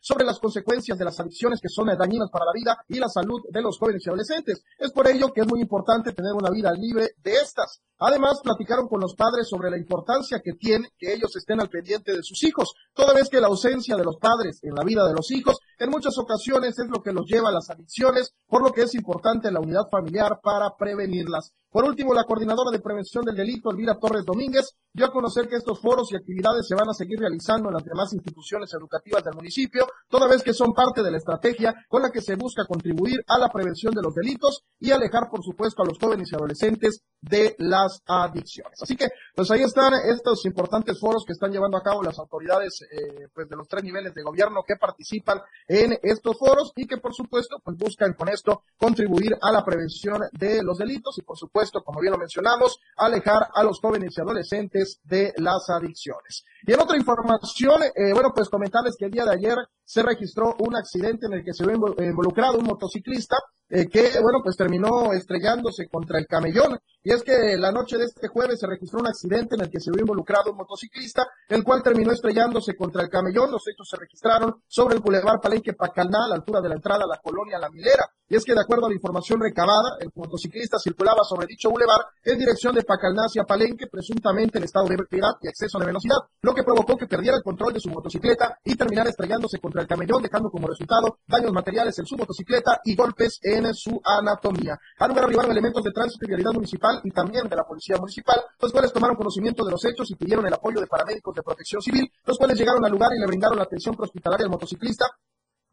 [0.00, 3.42] sobre las consecuencias de las adicciones que son dañinas para la vida y la salud
[3.50, 4.64] de los jóvenes y adolescentes.
[4.78, 7.80] Es por ello que es muy importante tener una vida libre de estas.
[7.98, 12.12] Además, platicaron con los padres sobre la importancia que tiene que ellos estén al pendiente
[12.12, 15.14] de sus hijos, toda vez que la ausencia de los padres en la vida de
[15.14, 18.72] los hijos en muchas ocasiones es lo que los lleva a las adicciones, por lo
[18.72, 21.52] que es importante la unidad familiar para prevenirlas.
[21.70, 25.54] Por último, la coordinadora de prevención del delito, Elvira Torres Domínguez, dio a conocer que
[25.54, 29.36] estos foros y actividades se van a seguir realizando en las demás instituciones educativas del
[29.36, 33.22] municipio, toda vez que son parte de la estrategia con la que se busca contribuir
[33.28, 37.04] a la prevención de los delitos y alejar, por supuesto, a los jóvenes y adolescentes
[37.20, 38.82] de las adicciones.
[38.82, 39.06] Así que,
[39.36, 43.48] pues ahí están estos importantes foros que están llevando a cabo las autoridades eh, pues
[43.48, 47.58] de los tres niveles de gobierno que participan en estos foros y que, por supuesto,
[47.62, 52.00] pues buscan con esto contribuir a la prevención de los delitos y, por supuesto, como
[52.00, 56.44] bien lo mencionamos, alejar a los jóvenes y adolescentes de las adicciones.
[56.66, 60.54] Y en otra información, eh, bueno, pues comentarles que el día de ayer se registró
[60.58, 63.36] un accidente en el que se ve involucrado un motociclista
[63.72, 66.76] eh, que, bueno, pues terminó estrellándose contra el camellón.
[67.04, 69.78] Y es que la noche de este jueves se registró un accidente en el que
[69.78, 73.52] se vio involucrado un motociclista, el cual terminó estrellándose contra el camellón.
[73.52, 77.04] Los hechos se registraron sobre el Boulevard Palenque Pacalná, a la altura de la entrada
[77.04, 78.04] a la colonia La Milera.
[78.28, 82.00] y es que de acuerdo a la información recabada, el motociclista circulaba sobre dicho bulevar
[82.24, 86.18] en dirección de Pacalná hacia Palenque, presuntamente en estado de ebriedad y exceso de velocidad,
[86.50, 89.86] lo que provocó que perdiera el control de su motocicleta y terminara estrellándose contra el
[89.86, 94.76] camellón, dejando como resultado daños materiales en su motocicleta y golpes en su anatomía.
[94.98, 98.40] Al lugar arribaron elementos de tránsito y vialidad municipal y también de la policía municipal,
[98.60, 101.80] los cuales tomaron conocimiento de los hechos y pidieron el apoyo de paramédicos de protección
[101.80, 105.06] civil, los cuales llegaron al lugar y le brindaron la atención hospitalaria al motociclista,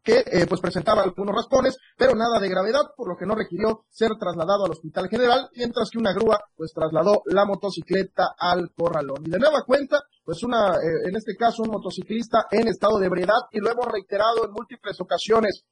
[0.08, 3.84] que eh, pues presentaba algunos raspones, pero nada de gravedad, por lo que no requirió
[3.90, 9.26] ser trasladado al hospital general, mientras que una grúa pues trasladó la motocicleta al corralón.
[9.26, 13.08] Y de nueva cuenta, pues una, eh, en este caso un motociclista en estado de
[13.08, 15.66] ebriedad, y lo hemos reiterado en múltiples ocasiones,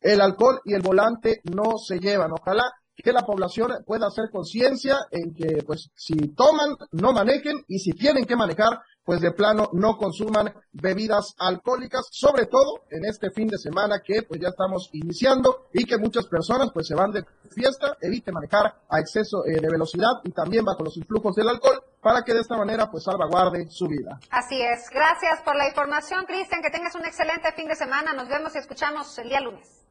[0.00, 2.32] el alcohol y el volante no se llevan.
[2.32, 2.64] Ojalá
[3.02, 7.92] que la población pueda hacer conciencia en que, pues, si toman, no manejen y si
[7.92, 13.46] tienen que manejar, pues de plano no consuman bebidas alcohólicas, sobre todo en este fin
[13.46, 17.24] de semana que pues ya estamos iniciando y que muchas personas pues se van de
[17.48, 21.80] fiesta, evite manejar a exceso eh, de velocidad y también bajo los influjos del alcohol
[22.02, 24.18] para que de esta manera pues salvaguarde su vida.
[24.30, 24.90] Así es.
[24.90, 26.60] Gracias por la información, Cristian.
[26.60, 28.12] Que tengas un excelente fin de semana.
[28.12, 29.84] Nos vemos y escuchamos el día lunes.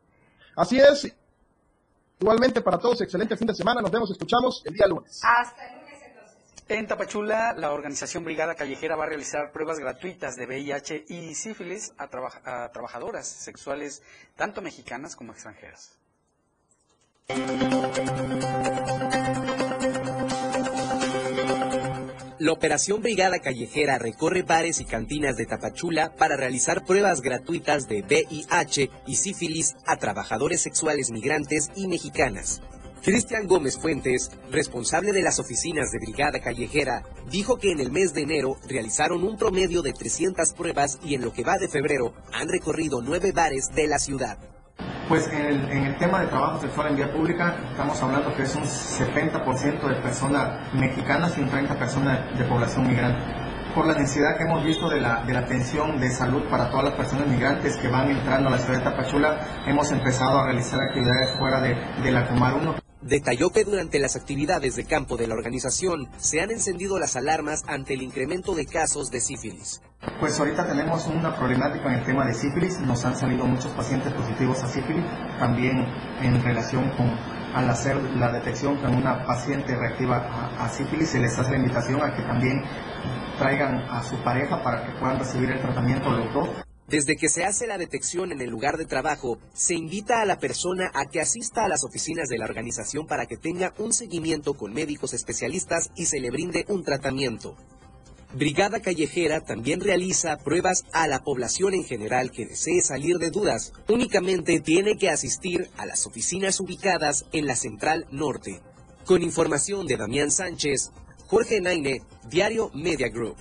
[0.58, 1.16] Así es.
[2.20, 3.82] Igualmente para todos, excelente fin de semana.
[3.82, 5.20] Nos vemos, escuchamos el día lunes.
[5.24, 6.38] Hasta el lunes entonces.
[6.68, 11.94] En Tapachula, la organización Brigada Callejera va a realizar pruebas gratuitas de VIH y sífilis
[11.98, 14.02] a, traba- a trabajadoras sexuales,
[14.36, 15.98] tanto mexicanas como extranjeras.
[22.46, 28.04] La Operación Brigada Callejera recorre bares y cantinas de Tapachula para realizar pruebas gratuitas de
[28.04, 32.62] VIH y sífilis a trabajadores sexuales migrantes y mexicanas.
[33.02, 38.14] Cristian Gómez Fuentes, responsable de las oficinas de Brigada Callejera, dijo que en el mes
[38.14, 42.14] de enero realizaron un promedio de 300 pruebas y en lo que va de febrero
[42.32, 44.38] han recorrido nueve bares de la ciudad.
[45.08, 48.42] Pues en el, en el tema de trabajo sexual en vía pública, estamos hablando que
[48.42, 53.22] es un 70% de personas mexicanas y un 30% personas de, población migrante.
[53.76, 56.86] Por la necesidad que hemos visto de la, de la atención de salud para todas
[56.86, 59.38] las personas migrantes que van entrando a la ciudad de Tapachula,
[59.68, 62.85] hemos empezado a realizar actividades fuera de, de la Comar 1.
[63.06, 67.64] Detalló que durante las actividades de campo de la organización se han encendido las alarmas
[67.68, 69.80] ante el incremento de casos de sífilis.
[70.20, 74.12] Pues ahorita tenemos una problemática en el tema de sífilis, nos han salido muchos pacientes
[74.12, 75.06] positivos a sífilis,
[75.38, 75.86] también
[76.24, 77.12] en relación con
[77.54, 81.58] al hacer la detección con una paciente reactiva a, a sífilis, se les hace la
[81.58, 82.64] invitación a que también
[83.38, 86.65] traigan a su pareja para que puedan recibir el tratamiento los dos.
[86.88, 90.38] Desde que se hace la detección en el lugar de trabajo, se invita a la
[90.38, 94.54] persona a que asista a las oficinas de la organización para que tenga un seguimiento
[94.54, 97.58] con médicos especialistas y se le brinde un tratamiento.
[98.36, 103.74] Brigada Callejera también realiza pruebas a la población en general que desee salir de dudas.
[103.88, 108.62] Únicamente tiene que asistir a las oficinas ubicadas en la Central Norte.
[109.06, 110.92] Con información de Damián Sánchez,
[111.28, 113.38] Jorge Naine, Diario Media Group.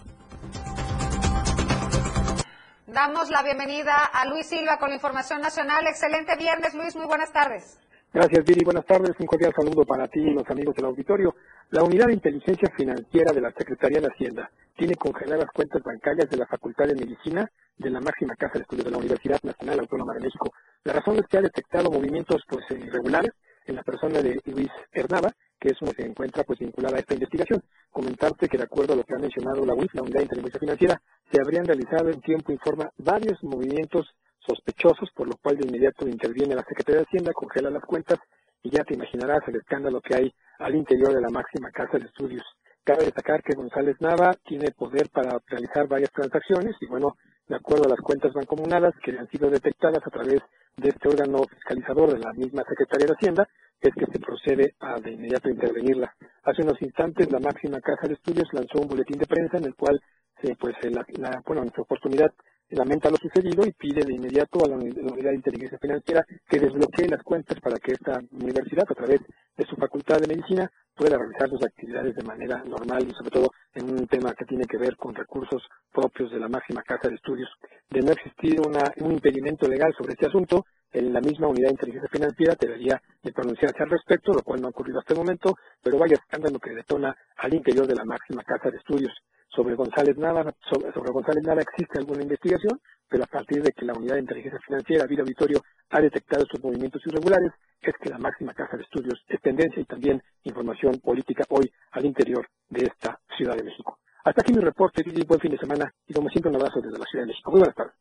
[2.94, 5.84] Damos la bienvenida a Luis Silva con la información nacional.
[5.88, 6.94] Excelente viernes, Luis.
[6.94, 7.76] Muy buenas tardes.
[8.12, 8.64] Gracias, Viri.
[8.64, 9.10] Buenas tardes.
[9.18, 11.34] Un cordial saludo para ti y los amigos del auditorio.
[11.70, 16.36] La Unidad de Inteligencia Financiera de la Secretaría de Hacienda tiene congeladas cuentas bancarias de
[16.36, 20.14] la Facultad de Medicina de la máxima casa de estudios de la Universidad Nacional Autónoma
[20.14, 20.52] de México.
[20.84, 23.32] La razón es que ha detectado movimientos pues irregulares
[23.66, 25.32] en la persona de Luis Hernaba,
[25.64, 27.62] que es se encuentra pues vinculada a esta investigación.
[27.90, 30.60] Comentarte que de acuerdo a lo que ha mencionado la UIF, la Unidad de Inteligencia
[30.60, 31.00] Financiera,
[31.32, 34.06] se habrían realizado en tiempo informa varios movimientos
[34.46, 38.18] sospechosos, por lo cual de inmediato interviene la Secretaría de Hacienda, congela las cuentas
[38.62, 42.04] y ya te imaginarás el escándalo que hay al interior de la máxima casa de
[42.04, 42.44] estudios.
[42.84, 47.16] Cabe destacar que González Nava tiene poder para realizar varias transacciones y bueno,
[47.48, 50.42] de acuerdo a las cuentas mancomunadas que han sido detectadas a través
[50.76, 53.48] de este órgano fiscalizador de la misma Secretaría de Hacienda,
[53.88, 56.14] es que se procede a de inmediato intervenirla.
[56.42, 59.74] Hace unos instantes la máxima casa de estudios lanzó un boletín de prensa en el
[59.74, 60.00] cual
[60.40, 62.32] se, pues, la, la, bueno, en su oportunidad
[62.70, 67.08] lamenta lo sucedido y pide de inmediato a la Unidad de Inteligencia Financiera que desbloquee
[67.08, 69.20] las cuentas para que esta universidad, a través
[69.56, 73.50] de su Facultad de Medicina, pueda realizar sus actividades de manera normal y sobre todo
[73.74, 75.62] en un tema que tiene que ver con recursos
[75.92, 77.50] propios de la máxima casa de estudios.
[77.90, 80.64] De no existir una, un impedimento legal sobre este asunto,
[80.94, 84.68] en la misma unidad de inteligencia financiera debería de pronunciarse al respecto, lo cual no
[84.68, 88.44] ha ocurrido hasta el momento, pero vaya escándalo que detona al interior de la máxima
[88.44, 89.12] casa de estudios.
[89.48, 93.92] Sobre González Nava, sobre, González Nava existe alguna investigación, pero a partir de que la
[93.92, 98.54] unidad de inteligencia financiera, Vida Auditorio, ha detectado estos movimientos irregulares, es que la máxima
[98.54, 103.56] casa de estudios es tendencia y también información política hoy al interior de esta Ciudad
[103.56, 103.98] de México.
[104.24, 106.98] Hasta aquí mi reporte, y buen fin de semana, y como siempre un abrazo desde
[106.98, 107.50] la Ciudad de México.
[107.50, 107.94] Muy buenas tardes.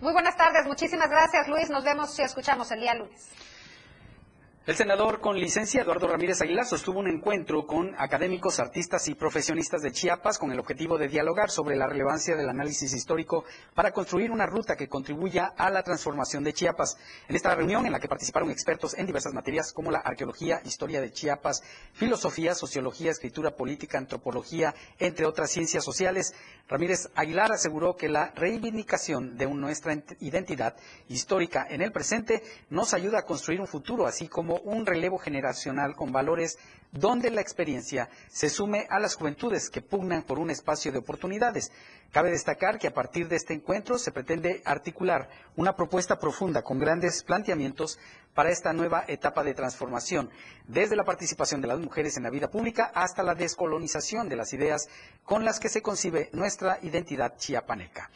[0.00, 3.28] Muy buenas tardes, muchísimas gracias Luis, nos vemos y escuchamos el día lunes.
[4.66, 9.80] El senador con licencia Eduardo Ramírez Aguilar sostuvo un encuentro con académicos, artistas y profesionistas
[9.80, 13.44] de Chiapas con el objetivo de dialogar sobre la relevancia del análisis histórico
[13.74, 16.98] para construir una ruta que contribuya a la transformación de Chiapas.
[17.26, 21.00] En esta reunión, en la que participaron expertos en diversas materias como la arqueología, historia
[21.00, 21.62] de Chiapas,
[21.94, 26.34] filosofía, sociología, escritura política, antropología, entre otras ciencias sociales,
[26.68, 30.76] Ramírez Aguilar aseguró que la reivindicación de nuestra identidad
[31.08, 35.94] histórica en el presente nos ayuda a construir un futuro, así como un relevo generacional
[35.94, 36.58] con valores
[36.92, 41.70] donde la experiencia se sume a las juventudes que pugnan por un espacio de oportunidades.
[42.10, 46.78] Cabe destacar que a partir de este encuentro se pretende articular una propuesta profunda con
[46.78, 47.98] grandes planteamientos
[48.34, 50.30] para esta nueva etapa de transformación,
[50.66, 54.52] desde la participación de las mujeres en la vida pública hasta la descolonización de las
[54.52, 54.88] ideas
[55.24, 58.10] con las que se concibe nuestra identidad chiapaneca.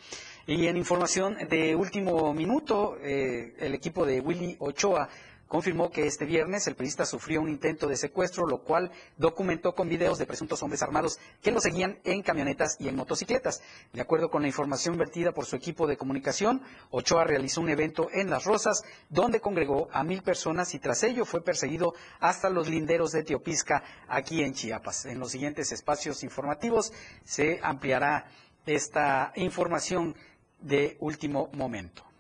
[0.47, 5.09] Y en información de último minuto, eh, el equipo de Willy Ochoa
[5.55, 9.89] confirmó que este viernes el periodista sufrió un intento de secuestro, lo cual documentó con
[9.89, 13.63] videos de presuntos hombres armados que lo seguían en camionetas y en motocicletas.
[13.93, 18.09] De acuerdo con la información vertida por su equipo de comunicación, Ochoa realizó un evento
[18.13, 22.69] en Las Rosas donde congregó a mil personas y tras ello fue perseguido hasta los
[22.69, 25.07] linderos de Teopisca, aquí en Chiapas.
[25.07, 26.93] En los siguientes espacios informativos
[27.23, 28.27] se ampliará
[28.67, 30.17] esta información
[30.61, 32.14] de último momento.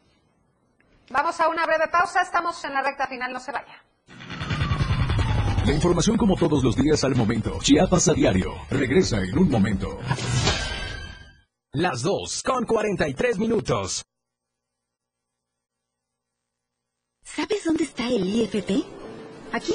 [1.10, 3.84] Vamos a una breve pausa, estamos en la recta final, no se vaya.
[5.66, 7.58] La información como todos los días al momento.
[7.60, 8.52] Chiapas a diario.
[8.70, 9.98] Regresa en un momento.
[11.72, 14.04] Las 2 con 43 minutos.
[17.22, 18.84] ¿Sabes dónde está el IFT?
[19.52, 19.74] Aquí.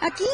[0.00, 0.24] Aquí.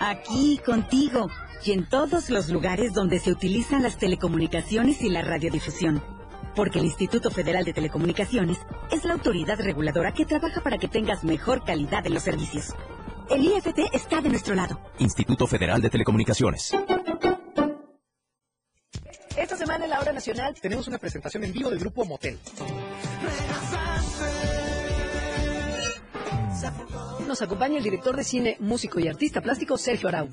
[0.00, 1.28] Aquí, contigo.
[1.64, 6.02] Y en todos los lugares donde se utilizan las telecomunicaciones y la radiodifusión
[6.54, 8.58] porque el Instituto Federal de Telecomunicaciones
[8.90, 12.74] es la autoridad reguladora que trabaja para que tengas mejor calidad en los servicios.
[13.30, 14.78] El IFT está de nuestro lado.
[14.98, 16.72] Instituto Federal de Telecomunicaciones.
[19.36, 22.38] Esta semana en la Hora Nacional tenemos una presentación en vivo del grupo Motel.
[27.26, 30.28] Nos acompaña el director de cine, músico y artista plástico Sergio Arau.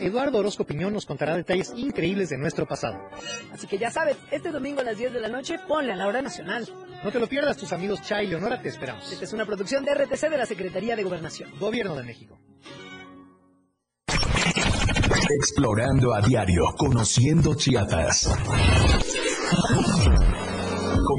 [0.00, 2.98] Eduardo Orozco Piñón nos contará detalles increíbles de nuestro pasado.
[3.52, 6.06] Así que ya sabes, este domingo a las 10 de la noche ponle a la
[6.06, 6.68] hora nacional.
[7.04, 9.12] No te lo pierdas, tus amigos Chay y Leonora te esperamos.
[9.12, 11.50] Esta es una producción de RTC de la Secretaría de Gobernación.
[11.58, 12.38] Gobierno de México.
[15.38, 18.28] Explorando a diario, conociendo Chiapas.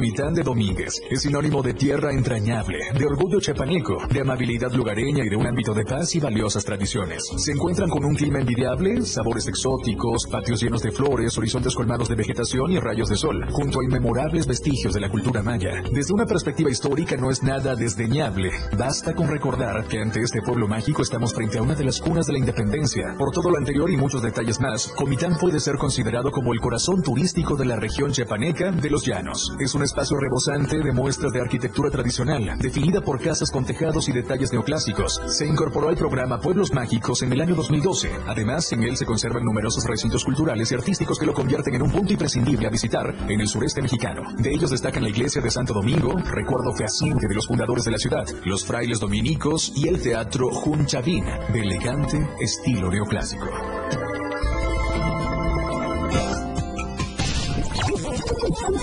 [0.02, 5.30] Comitán de Domínguez es sinónimo de tierra entrañable, de orgullo chapaneco, de amabilidad lugareña y
[5.30, 7.24] de un ámbito de paz y valiosas tradiciones.
[7.38, 12.16] Se encuentran con un clima envidiable, sabores exóticos, patios llenos de flores, horizontes colmados de
[12.16, 15.84] vegetación y rayos de sol, junto a inmemorables vestigios de la cultura maya.
[15.91, 18.49] Desde una perspectiva histórica no es nada desdeñable.
[18.76, 22.26] Basta con recordar que ante este pueblo mágico estamos frente a una de las cunas
[22.26, 23.14] de la independencia.
[23.20, 27.04] Por todo lo anterior y muchos detalles más, Comitán puede ser considerado como el corazón
[27.04, 29.56] turístico de la región chapaneca de los llanos.
[29.60, 34.13] Es un espacio rebosante de muestras de arquitectura tradicional, definida por casas con tejados y
[34.13, 35.21] detalles neoclásicos.
[35.27, 38.09] Se incorporó al programa Pueblos Mágicos en el año 2012.
[38.25, 41.91] Además, en él se conservan numerosos recintos culturales y artísticos que lo convierten en un
[41.91, 44.21] punto imprescindible a visitar en el sureste mexicano.
[44.37, 47.97] De ellos destacan la iglesia de Santo Domingo, recuerdo fehaciente de los fundadores de la
[47.97, 53.45] ciudad, los frailes dominicos y el teatro Junchavín, de elegante estilo neoclásico.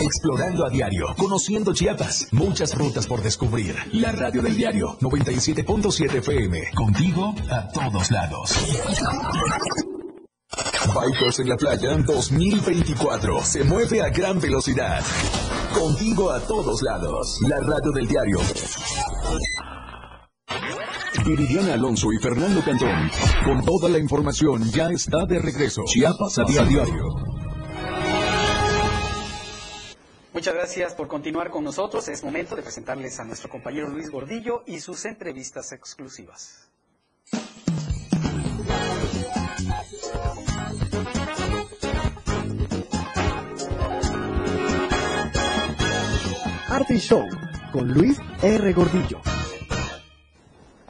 [0.01, 3.75] Explorando a diario, conociendo Chiapas, muchas rutas por descubrir.
[3.93, 8.55] La radio del diario 97.7 FM, contigo a todos lados.
[10.95, 15.03] Bikers en la playa 2024 se mueve a gran velocidad.
[15.75, 17.39] Contigo a todos lados.
[17.49, 18.39] La radio del diario.
[21.27, 23.11] Viridiana Alonso y Fernando Cantón.
[23.45, 25.83] Con toda la información ya está de regreso.
[25.85, 27.28] Chiapas a diario.
[30.39, 32.07] Muchas gracias por continuar con nosotros.
[32.07, 36.71] Es momento de presentarles a nuestro compañero Luis Gordillo y sus entrevistas exclusivas.
[46.69, 47.27] Arte Show
[47.73, 48.73] con Luis R.
[48.75, 49.38] Gordillo.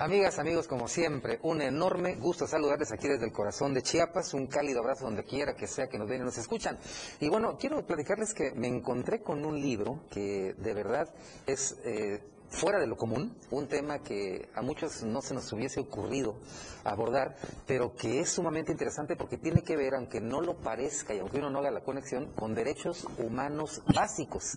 [0.01, 4.47] Amigas, amigos, como siempre, un enorme gusto saludarles aquí desde el corazón de Chiapas, un
[4.47, 6.79] cálido abrazo donde quiera que sea que nos ven y nos escuchan.
[7.19, 11.13] Y bueno, quiero platicarles que me encontré con un libro que de verdad
[11.49, 12.21] es eh,
[12.51, 16.37] fuera de lo común, un tema que a muchos no se nos hubiese ocurrido
[16.85, 17.37] abordar,
[17.67, 21.39] pero que es sumamente interesante porque tiene que ver, aunque no lo parezca y aunque
[21.39, 24.57] uno no haga la conexión, con derechos humanos básicos.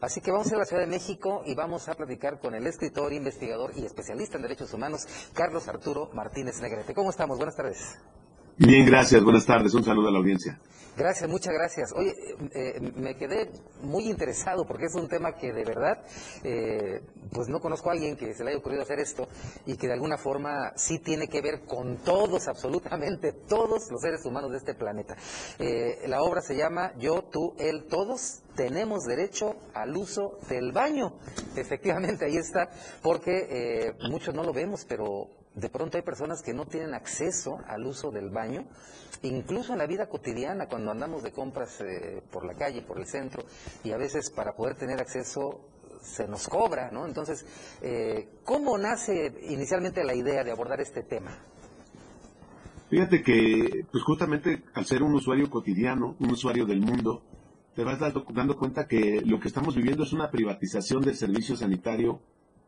[0.00, 3.12] Así que vamos a la Ciudad de México y vamos a platicar con el escritor,
[3.12, 6.94] investigador y especialista en derechos humanos, Carlos Arturo Martínez Negrete.
[6.94, 7.36] ¿Cómo estamos?
[7.36, 7.98] Buenas tardes.
[8.58, 9.22] Bien, gracias.
[9.22, 9.74] Buenas tardes.
[9.74, 10.58] Un saludo a la audiencia.
[10.94, 11.90] Gracias, muchas gracias.
[11.94, 12.14] Oye,
[12.54, 13.50] eh, me quedé
[13.80, 16.04] muy interesado porque es un tema que de verdad,
[16.44, 17.00] eh,
[17.32, 19.26] pues no conozco a alguien que se le haya ocurrido hacer esto
[19.64, 24.22] y que de alguna forma sí tiene que ver con todos, absolutamente todos los seres
[24.26, 25.16] humanos de este planeta.
[25.58, 31.14] Eh, la obra se llama Yo, tú, él, todos tenemos derecho al uso del baño.
[31.56, 32.68] Efectivamente, ahí está,
[33.02, 37.86] porque muchos no lo vemos, pero de pronto hay personas que no tienen acceso al
[37.86, 38.64] uso del baño,
[39.22, 43.06] incluso en la vida cotidiana, cuando andamos de compras eh, por la calle, por el
[43.06, 43.44] centro,
[43.84, 45.68] y a veces para poder tener acceso
[46.00, 47.06] se nos cobra, ¿no?
[47.06, 47.46] Entonces,
[47.80, 51.38] eh, ¿cómo nace inicialmente la idea de abordar este tema?
[52.90, 57.22] Fíjate que, pues justamente al ser un usuario cotidiano, un usuario del mundo,
[57.74, 61.56] te vas dando, dando cuenta que lo que estamos viviendo es una privatización del servicio
[61.56, 62.20] sanitario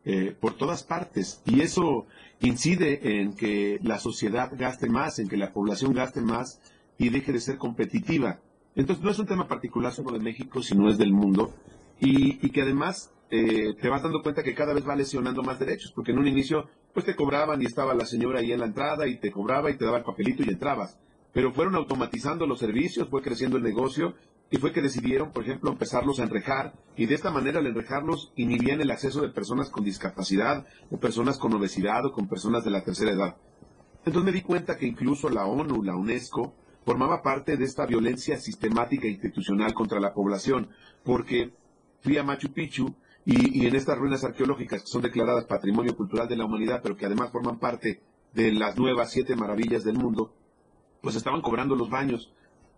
[0.05, 1.41] eh, por todas partes.
[1.45, 2.05] Y eso
[2.39, 6.61] incide en que la sociedad gaste más, en que la población gaste más
[6.97, 8.39] y deje de ser competitiva.
[8.75, 11.53] Entonces no es un tema particular solo de México, sino es del mundo.
[11.99, 15.91] Y, que además eh, te vas dando cuenta que cada vez va lesionando más derechos,
[15.93, 19.07] porque en un inicio pues te cobraban y estaba la señora ahí en la entrada
[19.07, 20.99] y te cobraba y te daba el papelito y entrabas.
[21.33, 24.13] Pero fueron automatizando los servicios, fue creciendo el negocio
[24.51, 28.31] y fue que decidieron, por ejemplo, empezarlos a enrejar y de esta manera al enrejarlos
[28.35, 32.71] inhibían el acceso de personas con discapacidad o personas con obesidad o con personas de
[32.71, 33.37] la tercera edad.
[34.05, 36.53] Entonces me di cuenta que incluso la ONU, la UNESCO,
[36.85, 40.69] formaba parte de esta violencia sistemática e institucional contra la población,
[41.03, 41.51] porque
[42.01, 46.27] fui a Machu Picchu y, y en estas ruinas arqueológicas que son declaradas Patrimonio Cultural
[46.27, 50.35] de la Humanidad, pero que además forman parte de las nuevas siete maravillas del mundo,
[51.01, 52.31] pues estaban cobrando los baños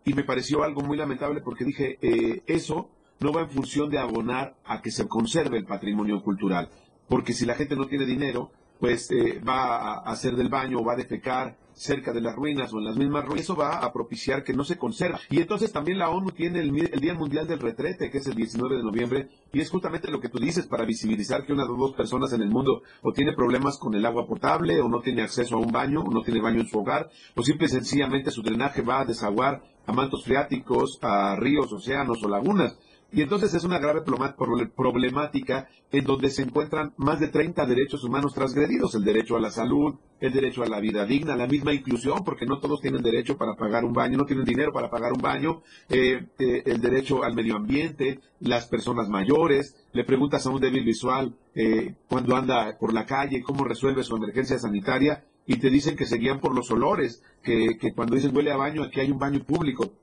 [0.08, 2.90] y me pareció algo muy lamentable porque dije, eh, eso
[3.20, 6.70] no va en función de abonar a que se conserve el patrimonio cultural,
[7.10, 8.50] porque si la gente no tiene dinero,
[8.80, 12.80] pues eh, va a hacer del baño va a defecar cerca de las ruinas o
[12.80, 15.20] en las mismas ruinas, eso va a propiciar que no se conserva.
[15.30, 18.78] Y entonces también la ONU tiene el, Día Mundial del Retrete, que es el 19
[18.78, 21.94] de noviembre, y es justamente lo que tú dices para visibilizar que una o dos
[21.94, 25.56] personas en el mundo o tiene problemas con el agua potable, o no tiene acceso
[25.56, 28.42] a un baño, o no tiene baño en su hogar, o simple y sencillamente su
[28.42, 32.78] drenaje va a desaguar a mantos freáticos, a ríos, océanos o lagunas.
[33.12, 38.34] Y entonces es una grave problemática en donde se encuentran más de 30 derechos humanos
[38.34, 42.26] transgredidos, el derecho a la salud, el derecho a la vida digna, la misma inclusión,
[42.26, 45.22] porque no todos tienen derecho para pagar un baño, no tienen dinero para pagar un
[45.22, 50.60] baño, eh, eh, el derecho al medio ambiente, las personas mayores, le preguntas a un
[50.60, 55.70] débil visual eh, cuando anda por la calle cómo resuelve su emergencia sanitaria y te
[55.70, 59.00] dicen que se guían por los olores, que, que cuando dicen huele a baño, aquí
[59.00, 59.94] hay un baño público.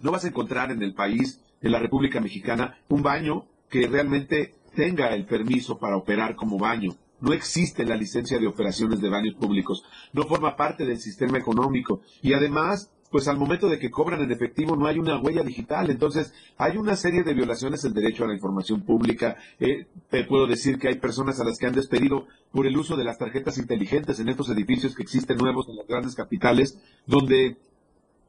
[0.00, 4.54] No vas a encontrar en el país en la República Mexicana un baño que realmente
[4.76, 6.94] tenga el permiso para operar como baño.
[7.20, 9.82] No existe la licencia de operaciones de baños públicos.
[10.12, 12.02] No forma parte del sistema económico.
[12.20, 15.88] Y además, pues al momento de que cobran en efectivo no hay una huella digital.
[15.88, 19.36] Entonces, hay una serie de violaciones del derecho a la información pública.
[19.58, 22.96] Eh, te puedo decir que hay personas a las que han despedido por el uso
[22.96, 27.56] de las tarjetas inteligentes en estos edificios que existen nuevos en las grandes capitales, donde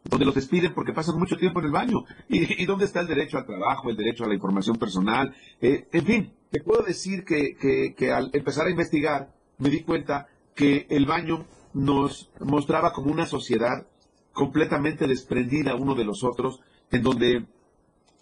[0.10, 2.06] donde los despiden porque pasan mucho tiempo en el baño.
[2.30, 5.36] ¿Y, dónde está el derecho al trabajo, el derecho a la información personal?
[5.62, 7.56] Eh, en fin, te puedo decir que,
[7.95, 13.26] que, al empezar a investigar me di cuenta que el baño nos mostraba como una
[13.26, 13.88] sociedad
[14.32, 16.60] completamente desprendida uno de los otros,
[16.91, 17.45] en donde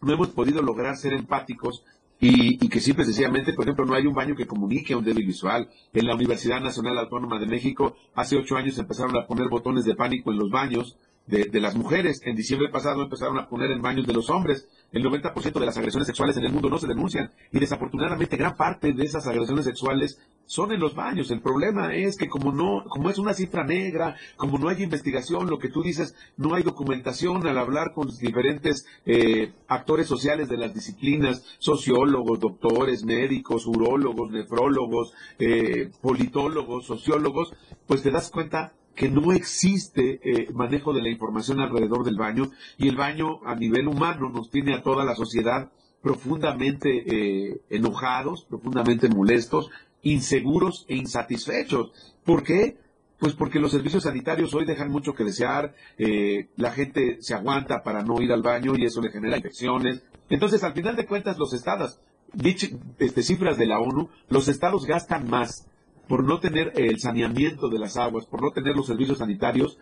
[0.02, 1.84] no hemos podido lograr ser empáticos
[2.20, 5.04] y, y, que simple sencillamente, por ejemplo, no hay un baño que comunique a un
[5.04, 5.70] débil visual.
[5.92, 9.96] En la Universidad Nacional Autónoma de México, hace ocho años empezaron a poner botones de
[9.96, 12.22] pánico en los baños de, las mujeres.
[12.26, 14.68] En diciembre pasado empezaron a poner en baños de los hombres.
[14.92, 18.56] El 90% de las agresiones sexuales en el mundo no se denuncian y desafortunadamente gran
[18.56, 21.32] parte de esas agresiones sexuales son en los baños.
[21.32, 25.50] El problema es que como no, como es una cifra negra, como no hay investigación,
[25.50, 30.58] lo que tú dices, no hay documentación al hablar con diferentes eh, actores sociales de
[30.58, 37.54] las disciplinas, sociólogos, doctores, médicos, urólogos, nefrólogos, eh, politólogos, sociólogos,
[37.88, 42.52] pues te das cuenta que no existe eh, manejo de la información alrededor del baño
[42.78, 45.72] y el baño a nivel humano nos tiene a toda la sociedad
[46.02, 49.70] profundamente eh, enojados, profundamente molestos,
[50.02, 51.92] inseguros e insatisfechos.
[52.26, 52.78] ¿Por qué?
[53.18, 57.84] Pues porque los servicios sanitarios hoy dejan mucho que desear, eh, la gente se aguanta
[57.84, 60.04] para no ir al baño y eso le genera infecciones.
[60.30, 62.02] Entonces, al final de cuentas, los estados,
[62.34, 62.68] dicho,
[63.00, 65.68] este, cifras de la ONU, los estados gastan más
[66.14, 69.80] por no tener el saneamiento de las aguas, por no tener los servicios sanitarios,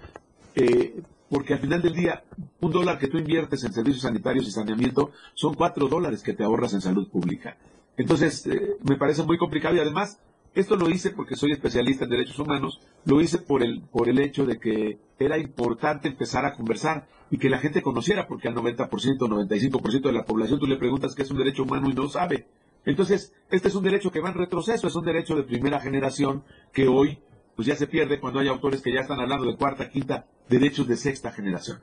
[0.56, 2.24] eh, porque al final del día,
[2.62, 6.46] un dólar que tú inviertes en servicios sanitarios y saneamiento son cuatro dólares que te
[6.46, 7.58] ahorras en salud pública.
[7.98, 10.22] Entonces, eh, me parece muy complicado y además,
[10.56, 14.18] esto lo hice porque soy especialista en derechos humanos, lo hice por el, por el
[14.18, 18.56] hecho de que era importante empezar a conversar y que la gente conociera, porque al
[18.56, 22.08] 90%, 95% de la población tú le preguntas qué es un derecho humano y no
[22.08, 22.48] sabe.
[22.86, 26.44] Entonces, este es un derecho que va en retroceso, es un derecho de primera generación
[26.74, 27.20] que hoy
[27.56, 30.88] pues ya se pierde cuando hay autores que ya están hablando de cuarta, quinta, derechos
[30.88, 31.80] de sexta generación.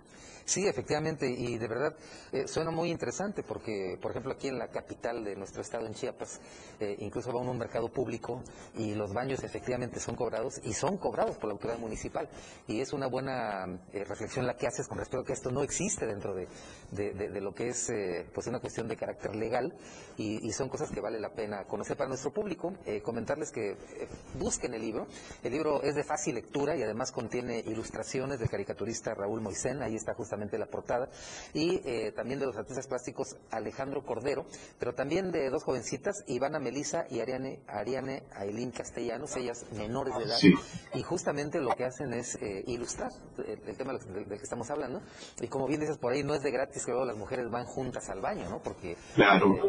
[0.48, 1.94] Sí, efectivamente, y de verdad
[2.32, 5.92] eh, suena muy interesante porque, por ejemplo, aquí en la capital de nuestro estado, en
[5.92, 6.40] Chiapas,
[6.80, 8.42] eh, incluso va a un mercado público
[8.74, 12.30] y los baños efectivamente son cobrados y son cobrados por la autoridad municipal.
[12.66, 15.62] Y es una buena eh, reflexión la que haces con respecto a que esto no
[15.62, 16.48] existe dentro de,
[17.42, 17.92] lo que es
[18.32, 19.74] pues una cuestión de carácter legal
[20.16, 22.72] y, son cosas que vale la pena conocer para nuestro público.
[23.02, 23.76] comentarles que
[24.38, 25.06] busquen el libro.
[25.42, 29.82] El libro es de fácil lectura y además contiene ilustraciones del caricaturista Raúl Moisén.
[29.82, 31.08] Ahí está justamente la portada,
[31.52, 34.46] y eh, también de los artistas plásticos Alejandro Cordero,
[34.78, 40.24] pero también de dos jovencitas, Ivana Melisa y Ariane, Ariane Ailín Castellanos, ellas menores de
[40.24, 40.38] edad,
[40.94, 43.10] y justamente lo que hacen es eh, ilustrar
[43.46, 45.02] el, tema del, que estamos hablando,
[45.40, 47.66] y como bien dices por ahí, no es de gratis que luego las mujeres van
[47.66, 48.62] juntas al baño, ¿no?
[48.62, 48.96] Porque eh,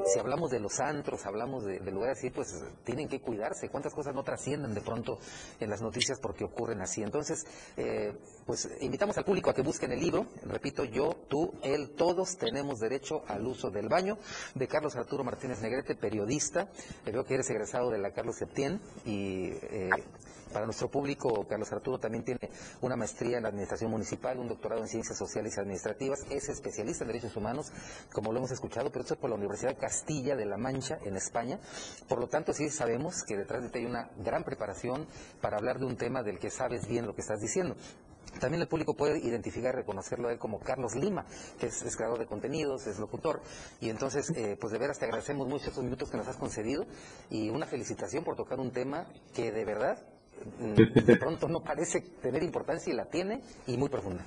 [0.05, 4.13] si hablamos de los antros, hablamos de, lugares así, pues tienen que cuidarse, cuántas cosas
[4.13, 5.17] no trascienden de pronto
[5.59, 7.01] en las noticias porque ocurren así.
[7.01, 7.45] Entonces,
[8.45, 10.27] pues invitamos al público a que busquen el libro,
[10.59, 14.17] repito, yo, tú, él, todos tenemos derecho al uso del baño,
[14.55, 16.67] de Carlos Arturo Martínez Negrete, periodista.
[17.05, 19.89] Veo que eres egresado de la Carlos Septién y eh,
[20.51, 22.49] para nuestro público, Carlos Arturo también tiene
[22.81, 27.09] una maestría en Administración Municipal, un doctorado en Ciencias Sociales y Administrativas, es especialista en
[27.09, 27.71] Derechos Humanos,
[28.11, 31.15] como lo hemos escuchado, pero esto es por la Universidad Castilla de la Mancha, en
[31.15, 31.59] España.
[32.09, 35.07] Por lo tanto, sí sabemos que detrás de ti hay una gran preparación
[35.39, 37.75] para hablar de un tema del que sabes bien lo que estás diciendo.
[38.39, 41.25] También el público puede identificar reconocerlo a él como Carlos Lima,
[41.59, 43.41] que es, creador de contenidos, es locutor.
[43.81, 46.85] Y entonces, eh, pues de veras te agradecemos mucho estos minutos que nos has concedido
[47.29, 49.97] y una felicitación por tocar un tema que de verdad
[50.59, 54.25] mm, de pronto no parece tener importancia y la tiene y muy profunda.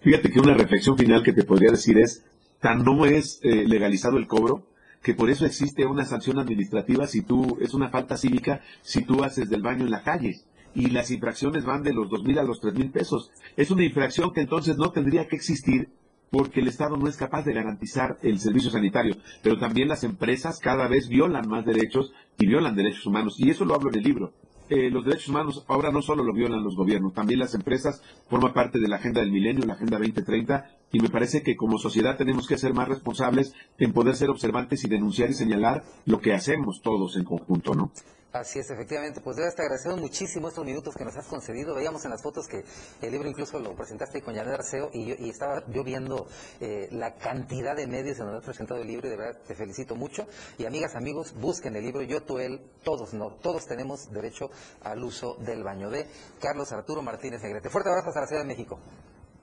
[0.00, 2.24] Fíjate que una reflexión final que te podría decir es,
[2.60, 4.66] tan no es eh, legalizado el cobro,
[5.02, 9.24] que por eso existe una sanción administrativa si tú, es una falta cívica si tú
[9.24, 10.40] haces del baño en la calle
[10.78, 13.32] y las infracciones van de los dos mil a los tres mil pesos.
[13.56, 15.88] Es una infracción que entonces no tendría que existir
[16.30, 20.60] porque el Estado no es capaz de garantizar el servicio sanitario, pero también las empresas
[20.60, 23.34] cada vez violan más derechos y violan derechos humanos.
[23.38, 24.32] Y eso lo hablo en el libro.
[24.68, 28.52] Eh, los derechos humanos ahora no solo lo violan los gobiernos, también las empresas forman
[28.52, 32.18] parte de la agenda del milenio, la agenda 2030, y me parece que como sociedad
[32.18, 36.34] tenemos que ser más responsables en poder ser observantes y denunciar y señalar lo que
[36.34, 37.90] hacemos todos en conjunto, ¿no?
[38.32, 39.22] Así es, efectivamente.
[39.22, 41.74] Pues debes te agradecemos muchísimo estos minutos que nos has concedido.
[41.74, 42.62] Veíamos en las fotos que
[43.00, 46.26] el libro incluso lo presentaste con Janet Arceo y, estaba yo viendo
[46.60, 49.54] eh, la cantidad de medios en donde has presentado el libro y de verdad te
[49.54, 50.26] felicito mucho.
[50.58, 54.50] Y amigas, amigos, busquen el libro Yo, tú, él, todos no, todos tenemos derecho
[54.82, 56.06] al uso del baño de
[56.38, 57.70] Carlos Arturo Martínez Negrete.
[57.70, 58.78] Fuerte abrazo hasta la Ciudad de México.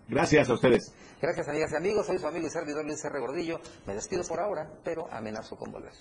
[0.08, 0.94] Gracias a ustedes.
[1.20, 2.06] Gracias, amigas y amigos.
[2.06, 3.20] Soy su amigo y servidor Luis R.
[3.20, 3.60] Gordillo.
[3.88, 5.94] Me despido por ahora, pero amenazo con volver.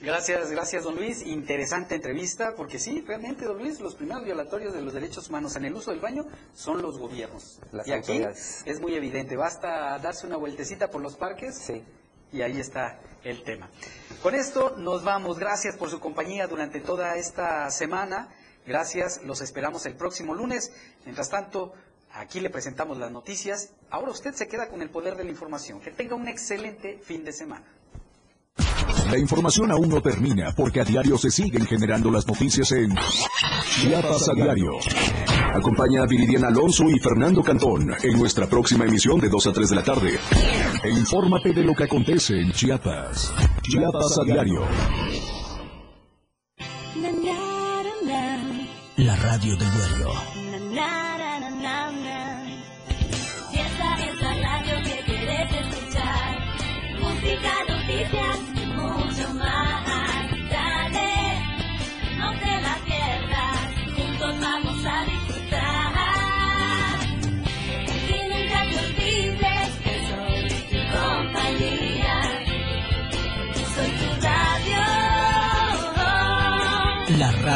[0.00, 1.22] Gracias, gracias, don Luis.
[1.22, 5.64] Interesante entrevista, porque sí, realmente, don Luis, los primeros violatorios de los derechos humanos en
[5.64, 7.60] el uso del baño son los gobiernos.
[7.84, 8.22] y aquí
[8.66, 9.36] es muy evidente.
[9.36, 11.56] Basta darse una vueltecita por los parques.
[11.58, 11.82] Sí.
[12.32, 13.70] Y ahí está el tema.
[14.22, 15.38] Con esto nos vamos.
[15.38, 18.28] Gracias por su compañía durante toda esta semana.
[18.66, 19.22] Gracias.
[19.22, 20.72] Los esperamos el próximo lunes.
[21.04, 21.72] Mientras tanto,
[22.12, 23.70] aquí le presentamos las noticias.
[23.88, 25.80] Ahora usted se queda con el poder de la información.
[25.80, 27.64] Que tenga un excelente fin de semana.
[29.14, 32.92] La información aún no termina porque a diario se siguen generando las noticias en
[33.64, 34.72] Chiapas a diario.
[35.54, 39.70] Acompaña a Viridiana Alonso y Fernando Cantón en nuestra próxima emisión de 2 a 3
[39.70, 40.18] de la tarde.
[40.82, 43.32] E infórmate de lo que acontece en Chiapas.
[43.62, 44.62] Chiapas a diario.
[48.96, 50.33] La radio del diario.